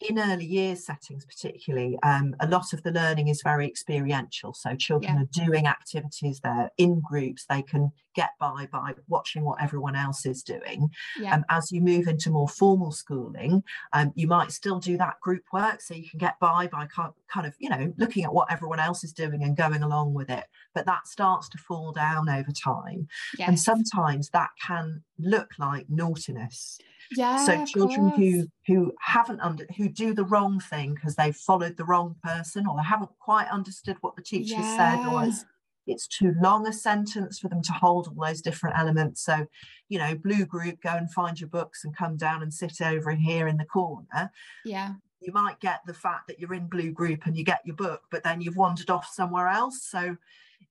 in 0.00 0.18
early 0.18 0.44
years 0.44 0.84
settings 0.84 1.24
particularly 1.24 1.98
um, 2.02 2.34
a 2.40 2.46
lot 2.46 2.72
of 2.72 2.82
the 2.82 2.90
learning 2.90 3.28
is 3.28 3.40
very 3.42 3.66
experiential 3.66 4.52
so 4.52 4.74
children 4.76 5.16
Yeah. 5.16 5.22
are 5.22 5.46
doing 5.46 5.66
activities 5.66 6.40
they're 6.42 6.70
in 6.76 7.00
groups 7.00 7.46
they 7.48 7.62
can 7.62 7.90
get 8.14 8.30
by 8.38 8.66
by 8.70 8.94
watching 9.08 9.44
what 9.44 9.62
everyone 9.62 9.96
else 9.96 10.24
is 10.26 10.42
doing 10.42 10.88
Yeah, 11.18 11.34
um, 11.34 11.44
as 11.50 11.70
you 11.72 11.80
move 11.80 12.08
into 12.08 12.30
more 12.30 12.48
formal 12.48 12.90
schooling, 12.90 13.62
um, 13.92 14.12
you 14.14 14.26
might 14.26 14.52
still 14.52 14.78
do 14.80 14.96
that 14.96 15.20
group 15.20 15.42
work 15.52 15.82
so 15.82 15.92
you 15.94 16.08
can 16.08 16.18
get 16.18 16.38
by 16.40 16.66
by 16.66 16.86
kind 16.86 17.12
kind 17.28 17.46
of, 17.46 17.54
you 17.58 17.68
know, 17.68 17.92
looking 17.98 18.24
at 18.24 18.32
what 18.32 18.50
everyone 18.50 18.80
else 18.80 19.04
is 19.04 19.12
doing 19.12 19.42
and 19.42 19.56
going 19.56 19.82
along 19.82 20.14
with 20.14 20.30
it. 20.30 20.44
But 20.74 20.86
that 20.86 21.06
starts 21.06 21.48
to 21.50 21.58
fall 21.58 21.92
down 21.92 22.28
over 22.30 22.50
time. 22.52 23.06
yes. 23.38 23.48
And 23.48 23.58
sometimes 23.60 24.30
that 24.30 24.50
can 24.66 25.02
look 25.18 25.50
like 25.58 25.86
naughtiness. 25.90 26.78
yeah, 27.10 27.44
so 27.44 27.64
children 27.66 28.08
who 28.16 28.46
who 28.66 28.92
haven't 29.00 29.40
under 29.40 29.64
who 29.76 29.88
do 29.88 30.12
the 30.12 30.24
wrong 30.24 30.58
thing 30.60 30.94
because 30.94 31.14
they've 31.16 31.36
followed 31.36 31.76
the 31.76 31.84
wrong 31.84 32.16
person 32.22 32.66
or 32.66 32.76
they 32.76 32.82
haven't 32.82 33.10
quite 33.20 33.48
understood 33.48 33.96
what 34.00 34.16
the 34.16 34.22
teacher 34.22 34.62
said 34.62 35.04
or 35.04 35.24
it's, 35.24 35.44
it's 35.86 36.08
too 36.08 36.34
long 36.42 36.66
a 36.66 36.72
sentence 36.72 37.38
for 37.38 37.48
them 37.48 37.62
to 37.62 37.72
hold 37.72 38.08
all 38.08 38.26
those 38.26 38.42
different 38.42 38.76
elements. 38.78 39.24
So 39.24 39.46
you 39.88 39.98
know 39.98 40.16
blue 40.16 40.44
group 40.46 40.80
go 40.82 40.90
and 40.90 41.12
find 41.12 41.38
your 41.40 41.48
books 41.48 41.84
and 41.84 41.96
come 41.96 42.16
down 42.16 42.42
and 42.42 42.52
sit 42.52 42.80
over 42.80 43.12
here 43.12 43.46
in 43.46 43.56
the 43.56 43.64
corner. 43.64 44.32
Yeah, 44.64 44.94
you 45.20 45.32
might 45.32 45.60
get 45.60 45.80
the 45.86 45.94
fact 45.94 46.26
that 46.26 46.40
you're 46.40 46.54
in 46.54 46.66
blue 46.66 46.90
group 46.90 47.26
and 47.26 47.36
you 47.36 47.44
get 47.44 47.60
your 47.64 47.76
book 47.76 48.02
but 48.10 48.24
then 48.24 48.40
you've 48.40 48.56
wandered 48.56 48.90
off 48.90 49.08
somewhere 49.12 49.48
else. 49.48 49.82
So 49.84 50.16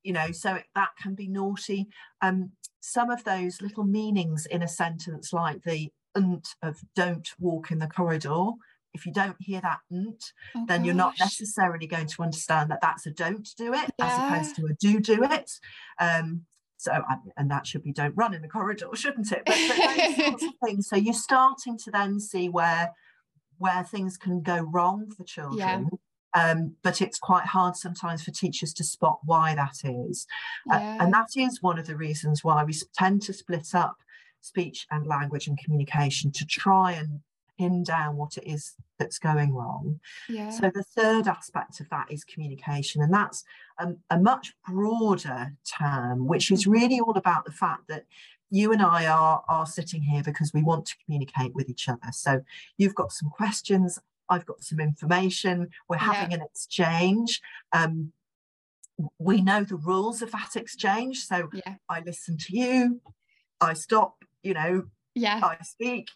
you 0.04 0.12
know 0.14 0.32
so 0.32 0.56
it- 0.56 0.66
that 0.76 0.90
can 1.02 1.16
be 1.16 1.28
naughty. 1.30 1.88
Um 2.22 2.52
some 2.82 3.10
of 3.10 3.24
those 3.24 3.62
little 3.62 3.84
meanings 3.86 4.46
in 4.46 4.62
a 4.62 4.68
sentence 4.68 5.34
like 5.34 5.64
the 5.64 5.92
unt 6.16 6.48
of 6.62 6.80
don't 6.96 7.30
walk 7.40 7.72
in 7.72 7.80
the 7.80 7.88
corridor 7.88 8.52
if 8.94 9.06
you 9.06 9.12
don't 9.12 9.36
hear 9.40 9.62
that 9.62 9.80
unt 9.92 10.32
Oh, 10.56 10.66
then 10.68 10.86
you're 10.86 10.96
not 10.96 11.16
necessarily 11.20 11.86
going 11.86 12.08
to 12.08 12.24
understand 12.24 12.72
that 12.72 12.80
that's 12.82 13.06
a 13.06 13.12
don't 13.12 13.48
do 13.58 13.74
it 13.74 13.92
as 14.02 14.18
opposed 14.18 14.56
to 14.56 14.66
a 14.68 14.74
do 14.80 15.00
do 15.00 15.24
it. 15.24 15.52
Um 16.00 16.46
so 16.78 16.92
and 17.38 17.52
that 17.52 17.68
should 17.68 17.84
be 17.84 17.92
don't 17.92 18.16
run 18.16 18.34
in 18.34 18.42
the 18.42 18.48
corridor 18.48 18.88
shouldn't 18.94 19.32
it? 19.32 19.44
But, 19.46 19.58
but 19.68 19.78
those 19.78 20.16
sorts 20.16 20.44
of 20.44 20.54
things. 20.66 20.88
So 20.88 20.96
you're 20.96 21.14
starting 21.14 21.78
to 21.80 21.92
then 21.92 22.20
see 22.20 22.50
where 22.50 22.94
where 23.58 23.84
things 23.84 24.18
can 24.18 24.42
go 24.42 24.60
wrong 24.60 25.12
for 25.16 25.24
children 25.24 25.90
um, 26.36 26.76
but 26.84 27.02
it's 27.02 27.18
quite 27.18 27.46
hard 27.46 27.78
sometimes 27.78 28.22
for 28.22 28.32
teachers 28.32 28.74
to 28.74 28.84
spot 28.84 29.20
why 29.24 29.56
that 29.56 29.78
is. 29.86 30.28
Uh, 30.70 30.76
and 30.76 31.14
that 31.14 31.30
is 31.38 31.62
one 31.62 31.80
of 31.80 31.88
the 31.88 31.96
reasons 31.96 32.44
why 32.44 32.64
we 32.66 32.74
tend 32.94 33.22
to 33.24 33.34
split 33.34 33.70
up 33.74 33.96
speech 34.46 34.86
and 34.92 35.08
language 35.08 35.48
and 35.48 35.58
communication 35.58 36.32
to 36.32 36.46
try 36.46 36.92
and 36.94 37.20
pin 37.58 37.84
down 37.84 38.18
what 38.18 38.38
it 38.38 38.46
is 38.46 38.74
that's 39.00 39.18
going 39.18 39.54
wrong 39.54 40.00
yeah, 40.28 40.50
so 40.50 40.70
the 40.74 40.84
third 40.84 41.28
aspect 41.28 41.80
of 41.80 41.90
that 41.90 42.12
is 42.12 42.24
communication, 42.24 43.02
and 43.02 43.14
that's 43.14 43.44
um, 43.80 43.98
a 44.10 44.20
much 44.20 44.54
broader 44.68 45.54
term, 45.80 46.28
which 46.28 46.52
is 46.52 46.68
really 46.68 47.00
all 47.00 47.18
about 47.18 47.46
the 47.46 47.52
fact 47.52 47.88
that 47.88 48.06
you 48.52 48.72
and 48.72 48.82
I 48.82 49.06
are 49.06 49.44
are 49.48 49.66
sitting 49.66 50.02
here 50.02 50.24
because 50.24 50.52
we 50.54 50.64
want 50.64 50.86
to 50.88 50.96
communicate 51.04 51.54
with 51.56 51.70
each 51.70 51.90
other. 51.90 52.12
So 52.12 52.42
you've 52.78 52.96
got 52.96 53.12
some 53.12 53.30
questions, 53.30 54.00
I've 54.30 54.46
got 54.46 54.64
some 54.64 54.80
information. 54.80 55.70
We're 55.88 55.98
having 55.98 56.32
yeah. 56.32 56.38
an 56.38 56.44
exchange. 56.44 57.42
Um, 57.74 58.12
we 59.20 59.42
know 59.42 59.64
the 59.64 59.76
rules 59.76 60.22
of 60.22 60.32
that 60.32 60.56
exchange. 60.56 61.26
So 61.26 61.50
yeah. 61.54 61.76
I 61.90 62.02
listen 62.02 62.38
to 62.38 62.58
you, 62.58 63.02
I 63.60 63.74
stop, 63.74 64.24
you 64.46 64.54
know, 64.54 64.84
yeah, 65.16 65.40
I 65.44 65.58
speak. 65.64 66.10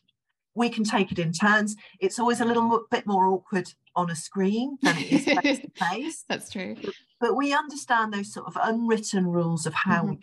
We 0.55 0.69
can 0.69 0.83
take 0.83 1.11
it 1.11 1.19
in 1.19 1.31
turns. 1.31 1.75
It's 1.99 2.19
always 2.19 2.41
a 2.41 2.45
little 2.45 2.85
bit 2.91 3.05
more 3.05 3.27
awkward 3.27 3.73
on 3.95 4.09
a 4.09 4.15
screen 4.15 4.77
than 4.81 4.97
it 4.97 5.11
is 5.11 5.25
face 5.25 5.59
to 5.59 5.71
face. 5.89 6.25
That's 6.27 6.49
true. 6.49 6.75
But, 7.19 7.35
we 7.35 7.53
understand 7.53 8.13
those 8.13 8.33
sort 8.33 8.47
of 8.47 8.57
unwritten 8.61 9.27
rules 9.27 9.65
of 9.65 9.73
how 9.73 10.01
mm-hmm. 10.01 10.09
we 10.11 10.19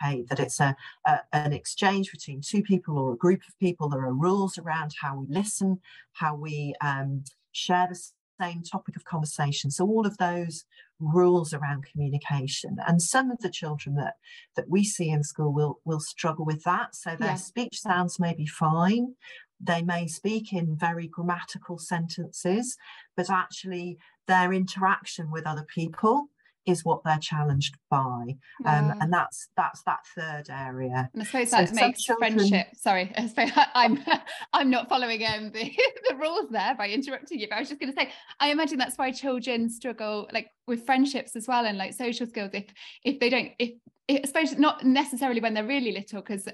communicate. 0.00 0.28
That 0.28 0.40
it's 0.40 0.60
a, 0.60 0.76
a 1.06 1.20
an 1.32 1.52
exchange 1.52 2.12
between 2.12 2.40
two 2.40 2.62
people 2.62 2.98
or 2.98 3.12
a 3.12 3.16
group 3.16 3.40
of 3.48 3.58
people. 3.58 3.88
There 3.88 4.04
are 4.04 4.14
rules 4.14 4.56
around 4.58 4.92
how 5.00 5.16
we 5.16 5.26
listen, 5.28 5.80
how 6.12 6.36
we 6.36 6.74
um, 6.80 7.24
share 7.52 7.88
the 7.90 8.00
same 8.40 8.62
topic 8.62 8.96
of 8.96 9.04
conversation. 9.04 9.70
So 9.70 9.86
all 9.86 10.06
of 10.06 10.16
those 10.18 10.64
rules 11.00 11.52
around 11.52 11.86
communication. 11.90 12.76
And 12.86 13.00
some 13.00 13.30
of 13.30 13.38
the 13.38 13.50
children 13.50 13.94
that 13.96 14.14
that 14.56 14.68
we 14.68 14.84
see 14.84 15.10
in 15.10 15.22
school 15.22 15.52
will 15.52 15.80
will 15.84 16.00
struggle 16.00 16.44
with 16.44 16.62
that. 16.64 16.94
So 16.94 17.16
their 17.16 17.30
yeah. 17.30 17.34
speech 17.36 17.80
sounds 17.80 18.18
may 18.18 18.34
be 18.34 18.46
fine. 18.46 19.14
They 19.60 19.82
may 19.82 20.06
speak 20.06 20.52
in 20.52 20.76
very 20.76 21.08
grammatical 21.08 21.78
sentences, 21.78 22.76
but 23.16 23.28
actually 23.30 23.98
their 24.26 24.52
interaction 24.52 25.30
with 25.30 25.46
other 25.46 25.64
people 25.64 26.28
is 26.68 26.84
what 26.84 27.02
they're 27.04 27.18
challenged 27.18 27.76
by. 27.90 28.36
Um, 28.64 28.94
and 29.00 29.12
that's 29.12 29.48
that's 29.56 29.82
that 29.84 30.00
third 30.14 30.48
area. 30.50 31.08
And 31.12 31.22
i 31.22 31.24
suppose 31.24 31.50
that 31.50 31.68
so 31.68 31.74
makes 31.74 32.02
children... 32.02 32.34
friendship 32.34 32.68
sorry 32.74 33.12
I 33.16 33.26
suppose 33.26 33.50
i'm 33.74 34.02
i'm 34.52 34.70
not 34.70 34.88
following 34.88 35.24
um, 35.26 35.50
the, 35.52 35.72
the 36.08 36.16
rules 36.16 36.50
there 36.50 36.74
by 36.76 36.88
interrupting 36.88 37.40
you 37.40 37.48
but 37.48 37.56
i 37.56 37.60
was 37.60 37.68
just 37.68 37.80
going 37.80 37.92
to 37.92 37.98
say 37.98 38.10
i 38.40 38.50
imagine 38.50 38.78
that's 38.78 38.98
why 38.98 39.10
children 39.10 39.68
struggle 39.68 40.28
like 40.32 40.48
with 40.66 40.84
friendships 40.86 41.36
as 41.36 41.46
well 41.46 41.66
and 41.66 41.78
like 41.78 41.94
social 41.94 42.26
skills 42.26 42.50
if 42.52 42.66
if 43.04 43.18
they 43.20 43.30
don't 43.30 43.52
if 43.58 43.72
I 44.10 44.22
suppose 44.24 44.56
not 44.56 44.86
necessarily 44.86 45.42
when 45.42 45.52
they're 45.52 45.66
really 45.66 45.92
little 45.92 46.22
because 46.22 46.48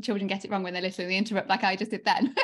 children 0.00 0.28
get 0.28 0.44
it 0.44 0.50
wrong 0.50 0.62
when 0.62 0.74
they're 0.74 0.82
little 0.82 1.02
and 1.02 1.10
they 1.10 1.16
interrupt 1.16 1.48
like 1.48 1.64
I 1.64 1.74
just 1.74 1.90
did 1.90 2.04
then 2.04 2.36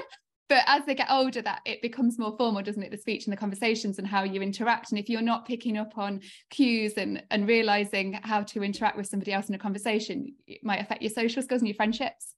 but 0.49 0.63
as 0.67 0.85
they 0.87 0.95
get 0.95 1.11
older 1.11 1.43
that 1.43 1.61
it 1.65 1.83
becomes 1.83 2.19
more 2.19 2.37
formal 2.37 2.63
doesn't 2.63 2.83
it? 2.83 2.91
The 2.91 2.99
speech 2.99 3.27
and 3.27 3.33
the 3.33 3.37
conversations 3.37 3.99
and 3.99 4.07
how 4.07 4.25
you 4.25 4.43
interact. 4.43 4.91
And 4.91 4.99
if 4.99 5.09
you're 5.09 5.23
not 5.23 5.47
picking 5.47 5.77
up 5.77 5.97
on 5.97 6.21
cues 6.51 6.95
and 6.97 7.23
and 7.31 7.47
realizing 7.47 8.15
how 8.23 8.43
to 8.43 8.63
interact 8.63 8.97
with 8.97 9.07
somebody 9.07 9.33
else 9.33 9.49
in 9.49 9.55
a 9.55 9.59
conversation 9.59 10.35
it 10.47 10.61
might 10.63 10.81
affect 10.81 11.03
your 11.03 11.11
social 11.11 11.43
skills 11.43 11.61
and 11.61 11.69
your 11.69 11.75
friendships. 11.75 12.35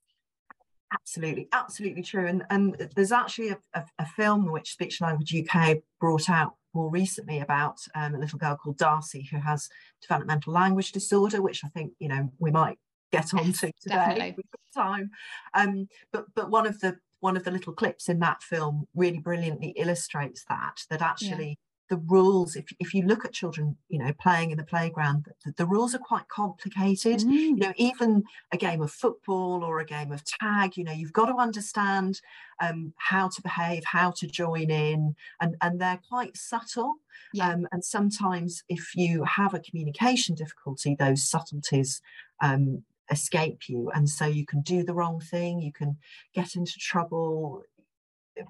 Absolutely 0.91 1.47
absolutely 1.51 2.03
true. 2.03 2.27
And 2.27 2.43
and 2.49 2.89
there's 2.95 3.11
actually 3.11 3.49
a, 3.49 3.57
a, 3.73 3.83
a 3.99 4.05
film 4.05 4.51
which 4.51 4.71
speech 4.71 5.01
language 5.01 5.35
uk 5.35 5.77
brought 5.99 6.29
out 6.29 6.55
more 6.73 6.89
recently 6.89 7.39
about 7.39 7.77
um, 7.95 8.13
a 8.13 8.19
little 8.19 8.37
girl 8.37 8.55
called 8.55 8.77
darcy 8.77 9.27
who 9.31 9.37
has 9.37 9.67
developmental 10.01 10.53
language 10.53 10.91
disorder 10.91 11.41
which 11.41 11.65
i 11.65 11.67
think 11.69 11.93
you 11.97 12.07
know 12.07 12.31
we 12.37 12.51
might 12.51 12.77
get 13.11 13.33
on 13.33 13.51
to 13.53 13.71
today. 13.81 14.35
time. 14.75 15.09
Um, 15.53 15.87
but 16.11 16.25
but 16.35 16.49
one 16.49 16.67
of 16.67 16.79
the 16.79 16.97
one 17.19 17.37
of 17.37 17.43
the 17.43 17.51
little 17.51 17.73
clips 17.73 18.09
in 18.09 18.19
that 18.19 18.41
film 18.41 18.87
really 18.95 19.19
brilliantly 19.19 19.69
illustrates 19.77 20.45
that 20.49 20.81
that 20.89 21.01
actually 21.01 21.49
yeah. 21.49 21.55
the 21.89 21.97
rules 21.97 22.55
if, 22.55 22.65
if 22.79 22.93
you 22.93 23.03
look 23.03 23.25
at 23.25 23.33
children 23.33 23.75
you 23.87 23.99
know 23.99 24.13
playing 24.19 24.51
in 24.51 24.57
the 24.57 24.63
playground 24.63 25.25
the, 25.45 25.53
the 25.57 25.65
rules 25.65 25.93
are 25.93 25.99
quite 25.99 26.27
complicated 26.27 27.19
mm. 27.19 27.31
you 27.31 27.55
know 27.57 27.73
even 27.75 28.23
a 28.51 28.57
game 28.57 28.81
of 28.81 28.91
football 28.91 29.63
or 29.63 29.79
a 29.79 29.85
game 29.85 30.11
of 30.11 30.23
tag 30.23 30.77
you 30.77 30.83
know 30.83 30.91
you've 30.91 31.13
got 31.13 31.25
to 31.25 31.35
understand 31.35 32.21
um, 32.61 32.93
how 32.97 33.27
to 33.27 33.41
behave 33.41 33.83
how 33.85 34.11
to 34.11 34.27
join 34.27 34.69
in 34.69 35.15
and 35.41 35.55
and 35.61 35.79
they're 35.79 35.99
quite 36.07 36.35
subtle 36.37 36.95
yeah. 37.33 37.49
um, 37.49 37.67
and 37.71 37.83
sometimes 37.83 38.63
if 38.69 38.95
you 38.95 39.23
have 39.23 39.53
a 39.53 39.59
communication 39.59 40.35
difficulty 40.35 40.95
those 40.97 41.23
subtleties 41.23 42.01
um, 42.41 42.83
escape 43.11 43.67
you 43.67 43.89
and 43.93 44.09
so 44.09 44.25
you 44.25 44.45
can 44.45 44.61
do 44.61 44.83
the 44.83 44.93
wrong 44.93 45.19
thing 45.19 45.61
you 45.61 45.71
can 45.71 45.97
get 46.33 46.55
into 46.55 46.73
trouble 46.79 47.63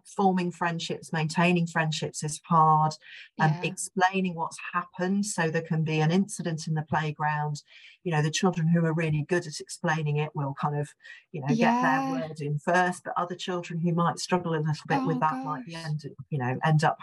forming 0.05 0.51
friendships 0.51 1.11
maintaining 1.11 1.65
friendships 1.65 2.23
is 2.23 2.39
hard 2.47 2.93
and 3.39 3.55
yeah. 3.55 3.71
explaining 3.71 4.35
what's 4.35 4.57
happened 4.73 5.25
so 5.25 5.49
there 5.49 5.63
can 5.63 5.83
be 5.83 5.99
an 5.99 6.11
incident 6.11 6.67
in 6.67 6.75
the 6.75 6.83
playground 6.83 7.63
you 8.03 8.11
know 8.11 8.21
the 8.21 8.29
children 8.29 8.67
who 8.67 8.85
are 8.85 8.93
really 8.93 9.25
good 9.27 9.47
at 9.47 9.59
explaining 9.59 10.17
it 10.17 10.29
will 10.35 10.53
kind 10.61 10.77
of 10.77 10.89
you 11.31 11.41
know 11.41 11.47
yeah. 11.49 11.73
get 11.73 11.81
their 11.81 12.27
word 12.27 12.41
in 12.41 12.59
first 12.59 13.03
but 13.03 13.13
other 13.17 13.35
children 13.35 13.79
who 13.79 13.93
might 13.93 14.19
struggle 14.19 14.53
a 14.53 14.57
little 14.57 14.73
bit 14.87 14.99
oh, 15.01 15.07
with 15.07 15.19
that 15.19 15.31
gosh. 15.31 15.45
might 15.45 15.63
end 15.73 16.03
you 16.29 16.37
know 16.37 16.57
end 16.63 16.83
up 16.83 16.99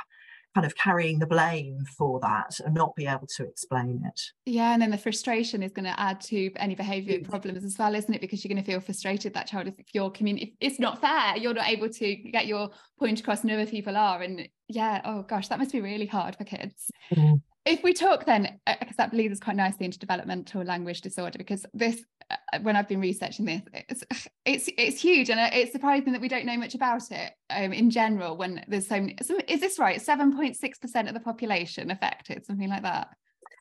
kind 0.56 0.64
of 0.64 0.74
carrying 0.74 1.18
the 1.18 1.26
blame 1.26 1.84
for 1.98 2.18
that 2.20 2.58
and 2.64 2.74
not 2.74 2.96
be 2.96 3.06
able 3.06 3.26
to 3.26 3.44
explain 3.44 4.02
it. 4.06 4.20
Yeah, 4.46 4.72
and 4.72 4.80
then 4.80 4.90
the 4.90 4.96
frustration 4.96 5.62
is 5.62 5.70
going 5.70 5.84
to 5.84 6.00
add 6.00 6.18
to 6.22 6.50
any 6.56 6.74
behaviour 6.74 7.20
problems 7.20 7.62
as 7.62 7.76
well, 7.78 7.94
isn't 7.94 8.14
it? 8.14 8.22
Because 8.22 8.42
you're 8.42 8.48
going 8.48 8.64
to 8.64 8.70
feel 8.70 8.80
frustrated 8.80 9.34
that 9.34 9.48
child 9.48 9.68
if 9.68 9.74
your 9.92 10.10
community 10.10 10.56
it's 10.58 10.80
not 10.80 10.98
fair, 10.98 11.36
you're 11.36 11.52
not 11.52 11.68
able 11.68 11.90
to 11.90 12.16
get 12.16 12.46
your 12.46 12.70
point 12.98 13.20
across 13.20 13.42
and 13.42 13.50
other 13.50 13.66
people 13.66 13.98
are. 13.98 14.22
And 14.22 14.48
yeah, 14.68 15.02
oh 15.04 15.22
gosh, 15.22 15.48
that 15.48 15.58
must 15.58 15.72
be 15.72 15.82
really 15.82 16.06
hard 16.06 16.36
for 16.36 16.44
kids. 16.44 16.90
Mm-hmm 17.12 17.34
if 17.66 17.82
we 17.82 17.92
talk 17.92 18.24
then 18.24 18.60
because 18.64 18.94
uh, 18.94 19.02
that 19.02 19.12
leads 19.12 19.32
us 19.32 19.40
quite 19.40 19.56
nicely 19.56 19.84
into 19.84 19.98
developmental 19.98 20.62
language 20.62 21.00
disorder 21.00 21.36
because 21.36 21.66
this 21.74 22.00
when 22.62 22.76
i've 22.76 22.88
been 22.88 23.00
researching 23.00 23.44
this 23.44 23.62
it's 23.88 24.04
it's, 24.44 24.68
it's 24.76 25.00
huge 25.00 25.30
and 25.30 25.38
uh, 25.38 25.48
it's 25.52 25.72
surprising 25.72 26.12
that 26.12 26.20
we 26.20 26.28
don't 26.28 26.46
know 26.46 26.56
much 26.56 26.74
about 26.74 27.10
it 27.10 27.32
um, 27.50 27.72
in 27.72 27.90
general 27.90 28.36
when 28.36 28.64
there's 28.68 28.86
so 28.86 29.00
many 29.00 29.16
so 29.22 29.38
is 29.48 29.60
this 29.60 29.78
right? 29.78 30.00
7.6% 30.00 31.08
of 31.08 31.14
the 31.14 31.20
population 31.20 31.90
affected 31.90 32.44
something 32.44 32.68
like 32.68 32.82
that? 32.82 33.08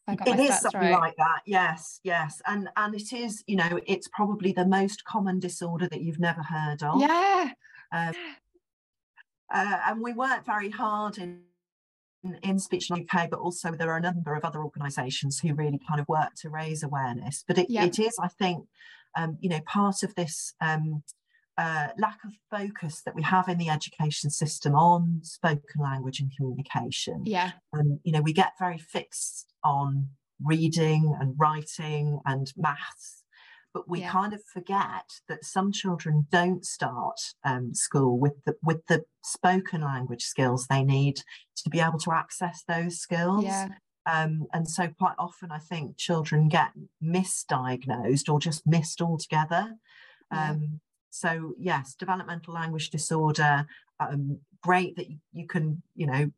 It 0.07 0.39
is 0.39 0.59
something 0.59 0.81
right. 0.81 0.99
like 0.99 1.15
that 1.17 1.41
yes 1.47 1.99
yes 2.03 2.39
and 2.45 2.69
and 2.77 2.93
it 2.93 3.11
is 3.11 3.43
you 3.47 3.55
know 3.55 3.79
it's 3.87 4.07
probably 4.09 4.51
the 4.51 4.65
most 4.65 5.03
common 5.03 5.39
disorder 5.39 5.87
that 5.89 6.01
you've 6.01 6.19
never 6.19 6.43
heard 6.43 6.83
of. 6.83 7.01
Yeah. 7.01 7.51
Um, 7.91 8.13
uh, 9.51 9.77
and 9.87 10.01
we 10.01 10.13
work 10.13 10.45
very 10.45 10.69
hard 10.69 11.17
in 11.17 11.41
in 12.43 12.59
Speech 12.59 12.91
UK, 12.91 13.29
but 13.29 13.39
also 13.39 13.71
there 13.71 13.91
are 13.91 13.97
a 13.97 14.01
number 14.01 14.35
of 14.35 14.43
other 14.43 14.63
organisations 14.63 15.39
who 15.39 15.53
really 15.53 15.79
kind 15.87 15.99
of 15.99 16.07
work 16.07 16.33
to 16.41 16.49
raise 16.49 16.83
awareness. 16.83 17.43
But 17.47 17.57
it, 17.57 17.67
it 17.69 17.99
is, 17.99 18.15
I 18.21 18.27
think, 18.27 18.65
um, 19.15 19.37
you 19.39 19.49
know, 19.49 19.61
part 19.61 20.03
of 20.03 20.15
this 20.15 20.53
um, 20.61 21.03
uh, 21.57 21.87
lack 21.97 22.19
of 22.25 22.33
focus 22.51 23.01
that 23.05 23.15
we 23.15 23.23
have 23.23 23.47
in 23.47 23.57
the 23.57 23.69
education 23.69 24.29
system 24.29 24.75
on 24.75 25.19
spoken 25.23 25.81
language 25.81 26.19
and 26.19 26.31
communication. 26.35 27.23
Yeah. 27.25 27.51
Um, 27.73 27.99
you 28.03 28.11
know, 28.11 28.21
we 28.21 28.33
get 28.33 28.53
very 28.59 28.77
fixed 28.77 29.53
on 29.63 30.09
reading 30.43 31.15
and 31.19 31.33
writing 31.37 32.19
and 32.25 32.51
maths 32.57 33.23
but 33.75 33.89
we 33.89 33.99
yeah. 33.99 34.09
kind 34.09 34.33
of 34.33 34.41
forget 34.41 35.19
that 35.27 35.43
some 35.43 35.69
children 35.69 36.25
don't 36.31 36.65
start 36.65 37.19
um, 37.43 37.73
school 37.73 38.17
with 38.17 38.41
the 38.45 38.55
with 38.63 38.85
the 38.87 39.03
spoken 39.21 39.81
language 39.81 40.23
skills 40.23 40.65
they 40.67 40.81
need 40.81 41.17
to 41.57 41.69
be 41.69 41.81
able 41.81 41.99
to 41.99 42.13
access 42.13 42.63
those 42.69 42.97
skills. 42.97 43.43
Yeah. 43.43 43.67
Um, 44.05 44.45
and 44.53 44.65
so 44.67 44.87
quite 44.97 45.15
often 45.19 45.51
I 45.51 45.59
think 45.59 45.97
children 45.97 46.47
get 46.47 46.69
misdiagnosed 47.03 48.31
or 48.31 48.39
just 48.39 48.65
missed 48.65 49.01
altogether. 49.01 49.73
Yeah. 50.31 50.51
Um, 50.51 50.79
so 51.09 51.53
yes, 51.59 51.95
developmental 51.95 52.53
language 52.53 52.91
disorder, 52.91 53.65
um, 53.99 54.39
great 54.63 54.95
that 54.95 55.09
you, 55.09 55.17
you 55.33 55.47
can, 55.47 55.83
you 55.95 56.07
know, 56.07 56.31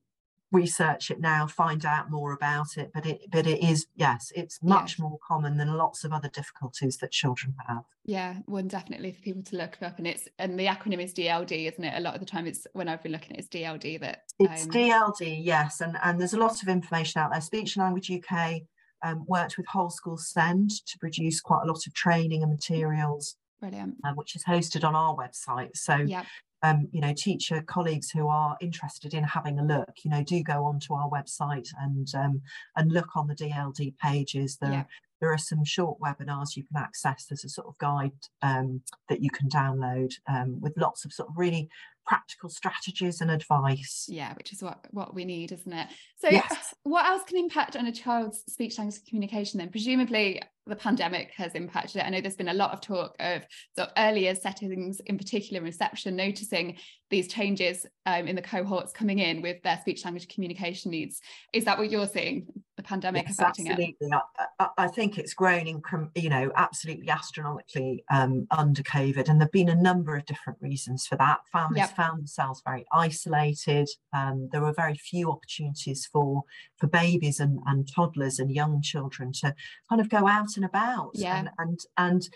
research 0.51 1.11
it 1.11 1.19
now 1.19 1.45
find 1.45 1.85
out 1.85 2.09
more 2.09 2.31
about 2.31 2.77
it 2.77 2.89
but 2.93 3.05
it 3.05 3.19
but 3.29 3.45
it 3.45 3.61
is 3.61 3.87
yes 3.95 4.31
it's 4.33 4.63
much 4.63 4.93
yes. 4.93 4.99
more 4.99 5.19
common 5.27 5.57
than 5.57 5.75
lots 5.75 6.05
of 6.05 6.13
other 6.13 6.29
difficulties 6.29 6.97
that 6.97 7.11
children 7.11 7.53
have 7.67 7.83
yeah 8.05 8.35
one 8.45 8.67
definitely 8.67 9.11
for 9.11 9.21
people 9.21 9.43
to 9.43 9.57
look 9.57 9.77
up 9.81 9.97
and 9.97 10.07
it's 10.07 10.27
and 10.39 10.57
the 10.57 10.65
acronym 10.65 11.03
is 11.03 11.13
dld 11.13 11.51
isn't 11.51 11.83
it 11.83 11.93
a 11.97 11.99
lot 11.99 12.13
of 12.13 12.21
the 12.21 12.25
time 12.25 12.47
it's 12.47 12.65
when 12.71 12.87
i've 12.87 13.03
been 13.03 13.11
looking 13.11 13.33
at 13.33 13.39
it's 13.39 13.49
dld 13.49 13.99
that 13.99 14.23
it's 14.39 14.63
um, 14.63 14.71
dld 14.71 15.43
yes 15.43 15.81
and 15.81 15.97
and 16.01 16.17
there's 16.19 16.33
a 16.33 16.39
lot 16.39 16.61
of 16.61 16.69
information 16.69 17.21
out 17.21 17.31
there 17.31 17.41
speech 17.41 17.75
and 17.75 17.83
language 17.83 18.09
uk 18.09 18.61
um, 19.03 19.25
worked 19.27 19.57
with 19.57 19.67
whole 19.67 19.89
school 19.89 20.17
send 20.17 20.69
to 20.69 20.97
produce 20.97 21.41
quite 21.41 21.63
a 21.63 21.67
lot 21.67 21.85
of 21.85 21.93
training 21.93 22.41
and 22.41 22.51
materials 22.51 23.35
Brilliant. 23.59 23.95
Uh, 24.03 24.11
which 24.13 24.35
is 24.35 24.43
hosted 24.43 24.87
on 24.87 24.95
our 24.95 25.15
website. 25.15 25.75
So 25.75 25.95
yeah 25.95 26.25
um, 26.63 26.87
you 26.91 27.01
know, 27.01 27.13
teacher 27.13 27.61
colleagues 27.61 28.09
who 28.09 28.27
are 28.27 28.57
interested 28.61 29.13
in 29.13 29.23
having 29.23 29.59
a 29.59 29.63
look, 29.63 29.89
you 30.03 30.11
know, 30.11 30.23
do 30.23 30.41
go 30.43 30.65
onto 30.65 30.93
our 30.93 31.09
website 31.09 31.69
and 31.81 32.07
um, 32.15 32.41
and 32.75 32.91
look 32.91 33.15
on 33.15 33.27
the 33.27 33.35
DLD 33.35 33.97
pages. 33.97 34.57
There, 34.57 34.71
yeah. 34.71 34.83
There 35.19 35.31
are 35.31 35.37
some 35.37 35.63
short 35.63 35.99
webinars 35.99 36.55
you 36.55 36.63
can 36.63 36.77
access. 36.77 37.25
There's 37.25 37.45
a 37.45 37.49
sort 37.49 37.67
of 37.67 37.77
guide 37.77 38.11
um, 38.41 38.81
that 39.09 39.21
you 39.21 39.29
can 39.29 39.49
download 39.49 40.13
um, 40.27 40.59
with 40.61 40.77
lots 40.77 41.05
of 41.05 41.13
sort 41.13 41.29
of 41.29 41.37
really 41.37 41.69
practical 42.07 42.49
strategies 42.49 43.19
and 43.19 43.29
advice. 43.29 44.05
Yeah, 44.07 44.33
which 44.35 44.53
is 44.53 44.63
what 44.63 44.79
what 44.91 45.13
we 45.13 45.25
need, 45.25 45.51
isn't 45.51 45.73
it? 45.73 45.87
So, 46.17 46.29
yes. 46.29 46.73
what 46.83 47.05
else 47.05 47.23
can 47.27 47.37
impact 47.37 47.75
on 47.75 47.85
a 47.85 47.91
child's 47.91 48.43
speech 48.47 48.77
language 48.77 49.01
communication? 49.07 49.59
Then, 49.59 49.69
presumably, 49.69 50.41
the 50.65 50.75
pandemic 50.75 51.31
has 51.35 51.53
impacted 51.53 51.97
it. 51.97 52.05
I 52.05 52.09
know 52.09 52.21
there's 52.21 52.35
been 52.35 52.47
a 52.47 52.53
lot 52.53 52.71
of 52.71 52.81
talk 52.81 53.15
of 53.19 53.43
sort 53.75 53.89
of 53.89 53.93
earlier 53.97 54.33
settings, 54.35 54.99
in 55.01 55.17
particular 55.17 55.61
reception, 55.61 56.15
noticing 56.15 56.77
these 57.09 57.27
changes 57.27 57.85
um, 58.05 58.27
in 58.27 58.35
the 58.35 58.41
cohorts 58.41 58.93
coming 58.93 59.19
in 59.19 59.41
with 59.41 59.61
their 59.63 59.77
speech 59.81 60.03
language 60.05 60.27
communication 60.29 60.91
needs. 60.91 61.21
Is 61.53 61.65
that 61.65 61.77
what 61.77 61.91
you're 61.91 62.07
seeing? 62.07 62.47
The 62.77 62.83
pandemic 62.83 63.25
yes, 63.25 63.39
affecting 63.39 63.69
absolutely. 63.69 64.07
it? 64.07 64.21
I, 64.59 64.67
I, 64.77 64.87
think 64.87 65.17
it's 65.17 65.33
grown, 65.33 65.65
in, 65.65 65.81
you 66.13 66.29
know, 66.29 66.51
absolutely 66.55 67.09
astronomically 67.09 68.05
um, 68.11 68.45
under 68.51 68.83
COVID, 68.83 69.27
and 69.27 69.41
there've 69.41 69.51
been 69.51 69.69
a 69.69 69.75
number 69.75 70.15
of 70.15 70.25
different 70.25 70.59
reasons 70.61 71.07
for 71.07 71.15
that. 71.15 71.39
Families 71.51 71.79
yep. 71.79 71.95
found 71.95 72.19
themselves 72.19 72.61
very 72.63 72.85
isolated. 72.93 73.89
Um, 74.13 74.49
there 74.51 74.61
were 74.61 74.73
very 74.73 74.93
few 74.93 75.31
opportunities 75.31 76.05
for 76.05 76.43
for 76.77 76.85
babies 76.85 77.39
and, 77.39 77.59
and 77.65 77.91
toddlers 77.91 78.37
and 78.37 78.51
young 78.51 78.83
children 78.83 79.31
to 79.41 79.55
kind 79.89 79.99
of 79.99 80.07
go 80.07 80.27
out 80.27 80.55
and 80.55 80.63
about. 80.63 81.13
Yeah. 81.15 81.35
And 81.35 81.49
and, 81.57 81.79
and 81.97 82.29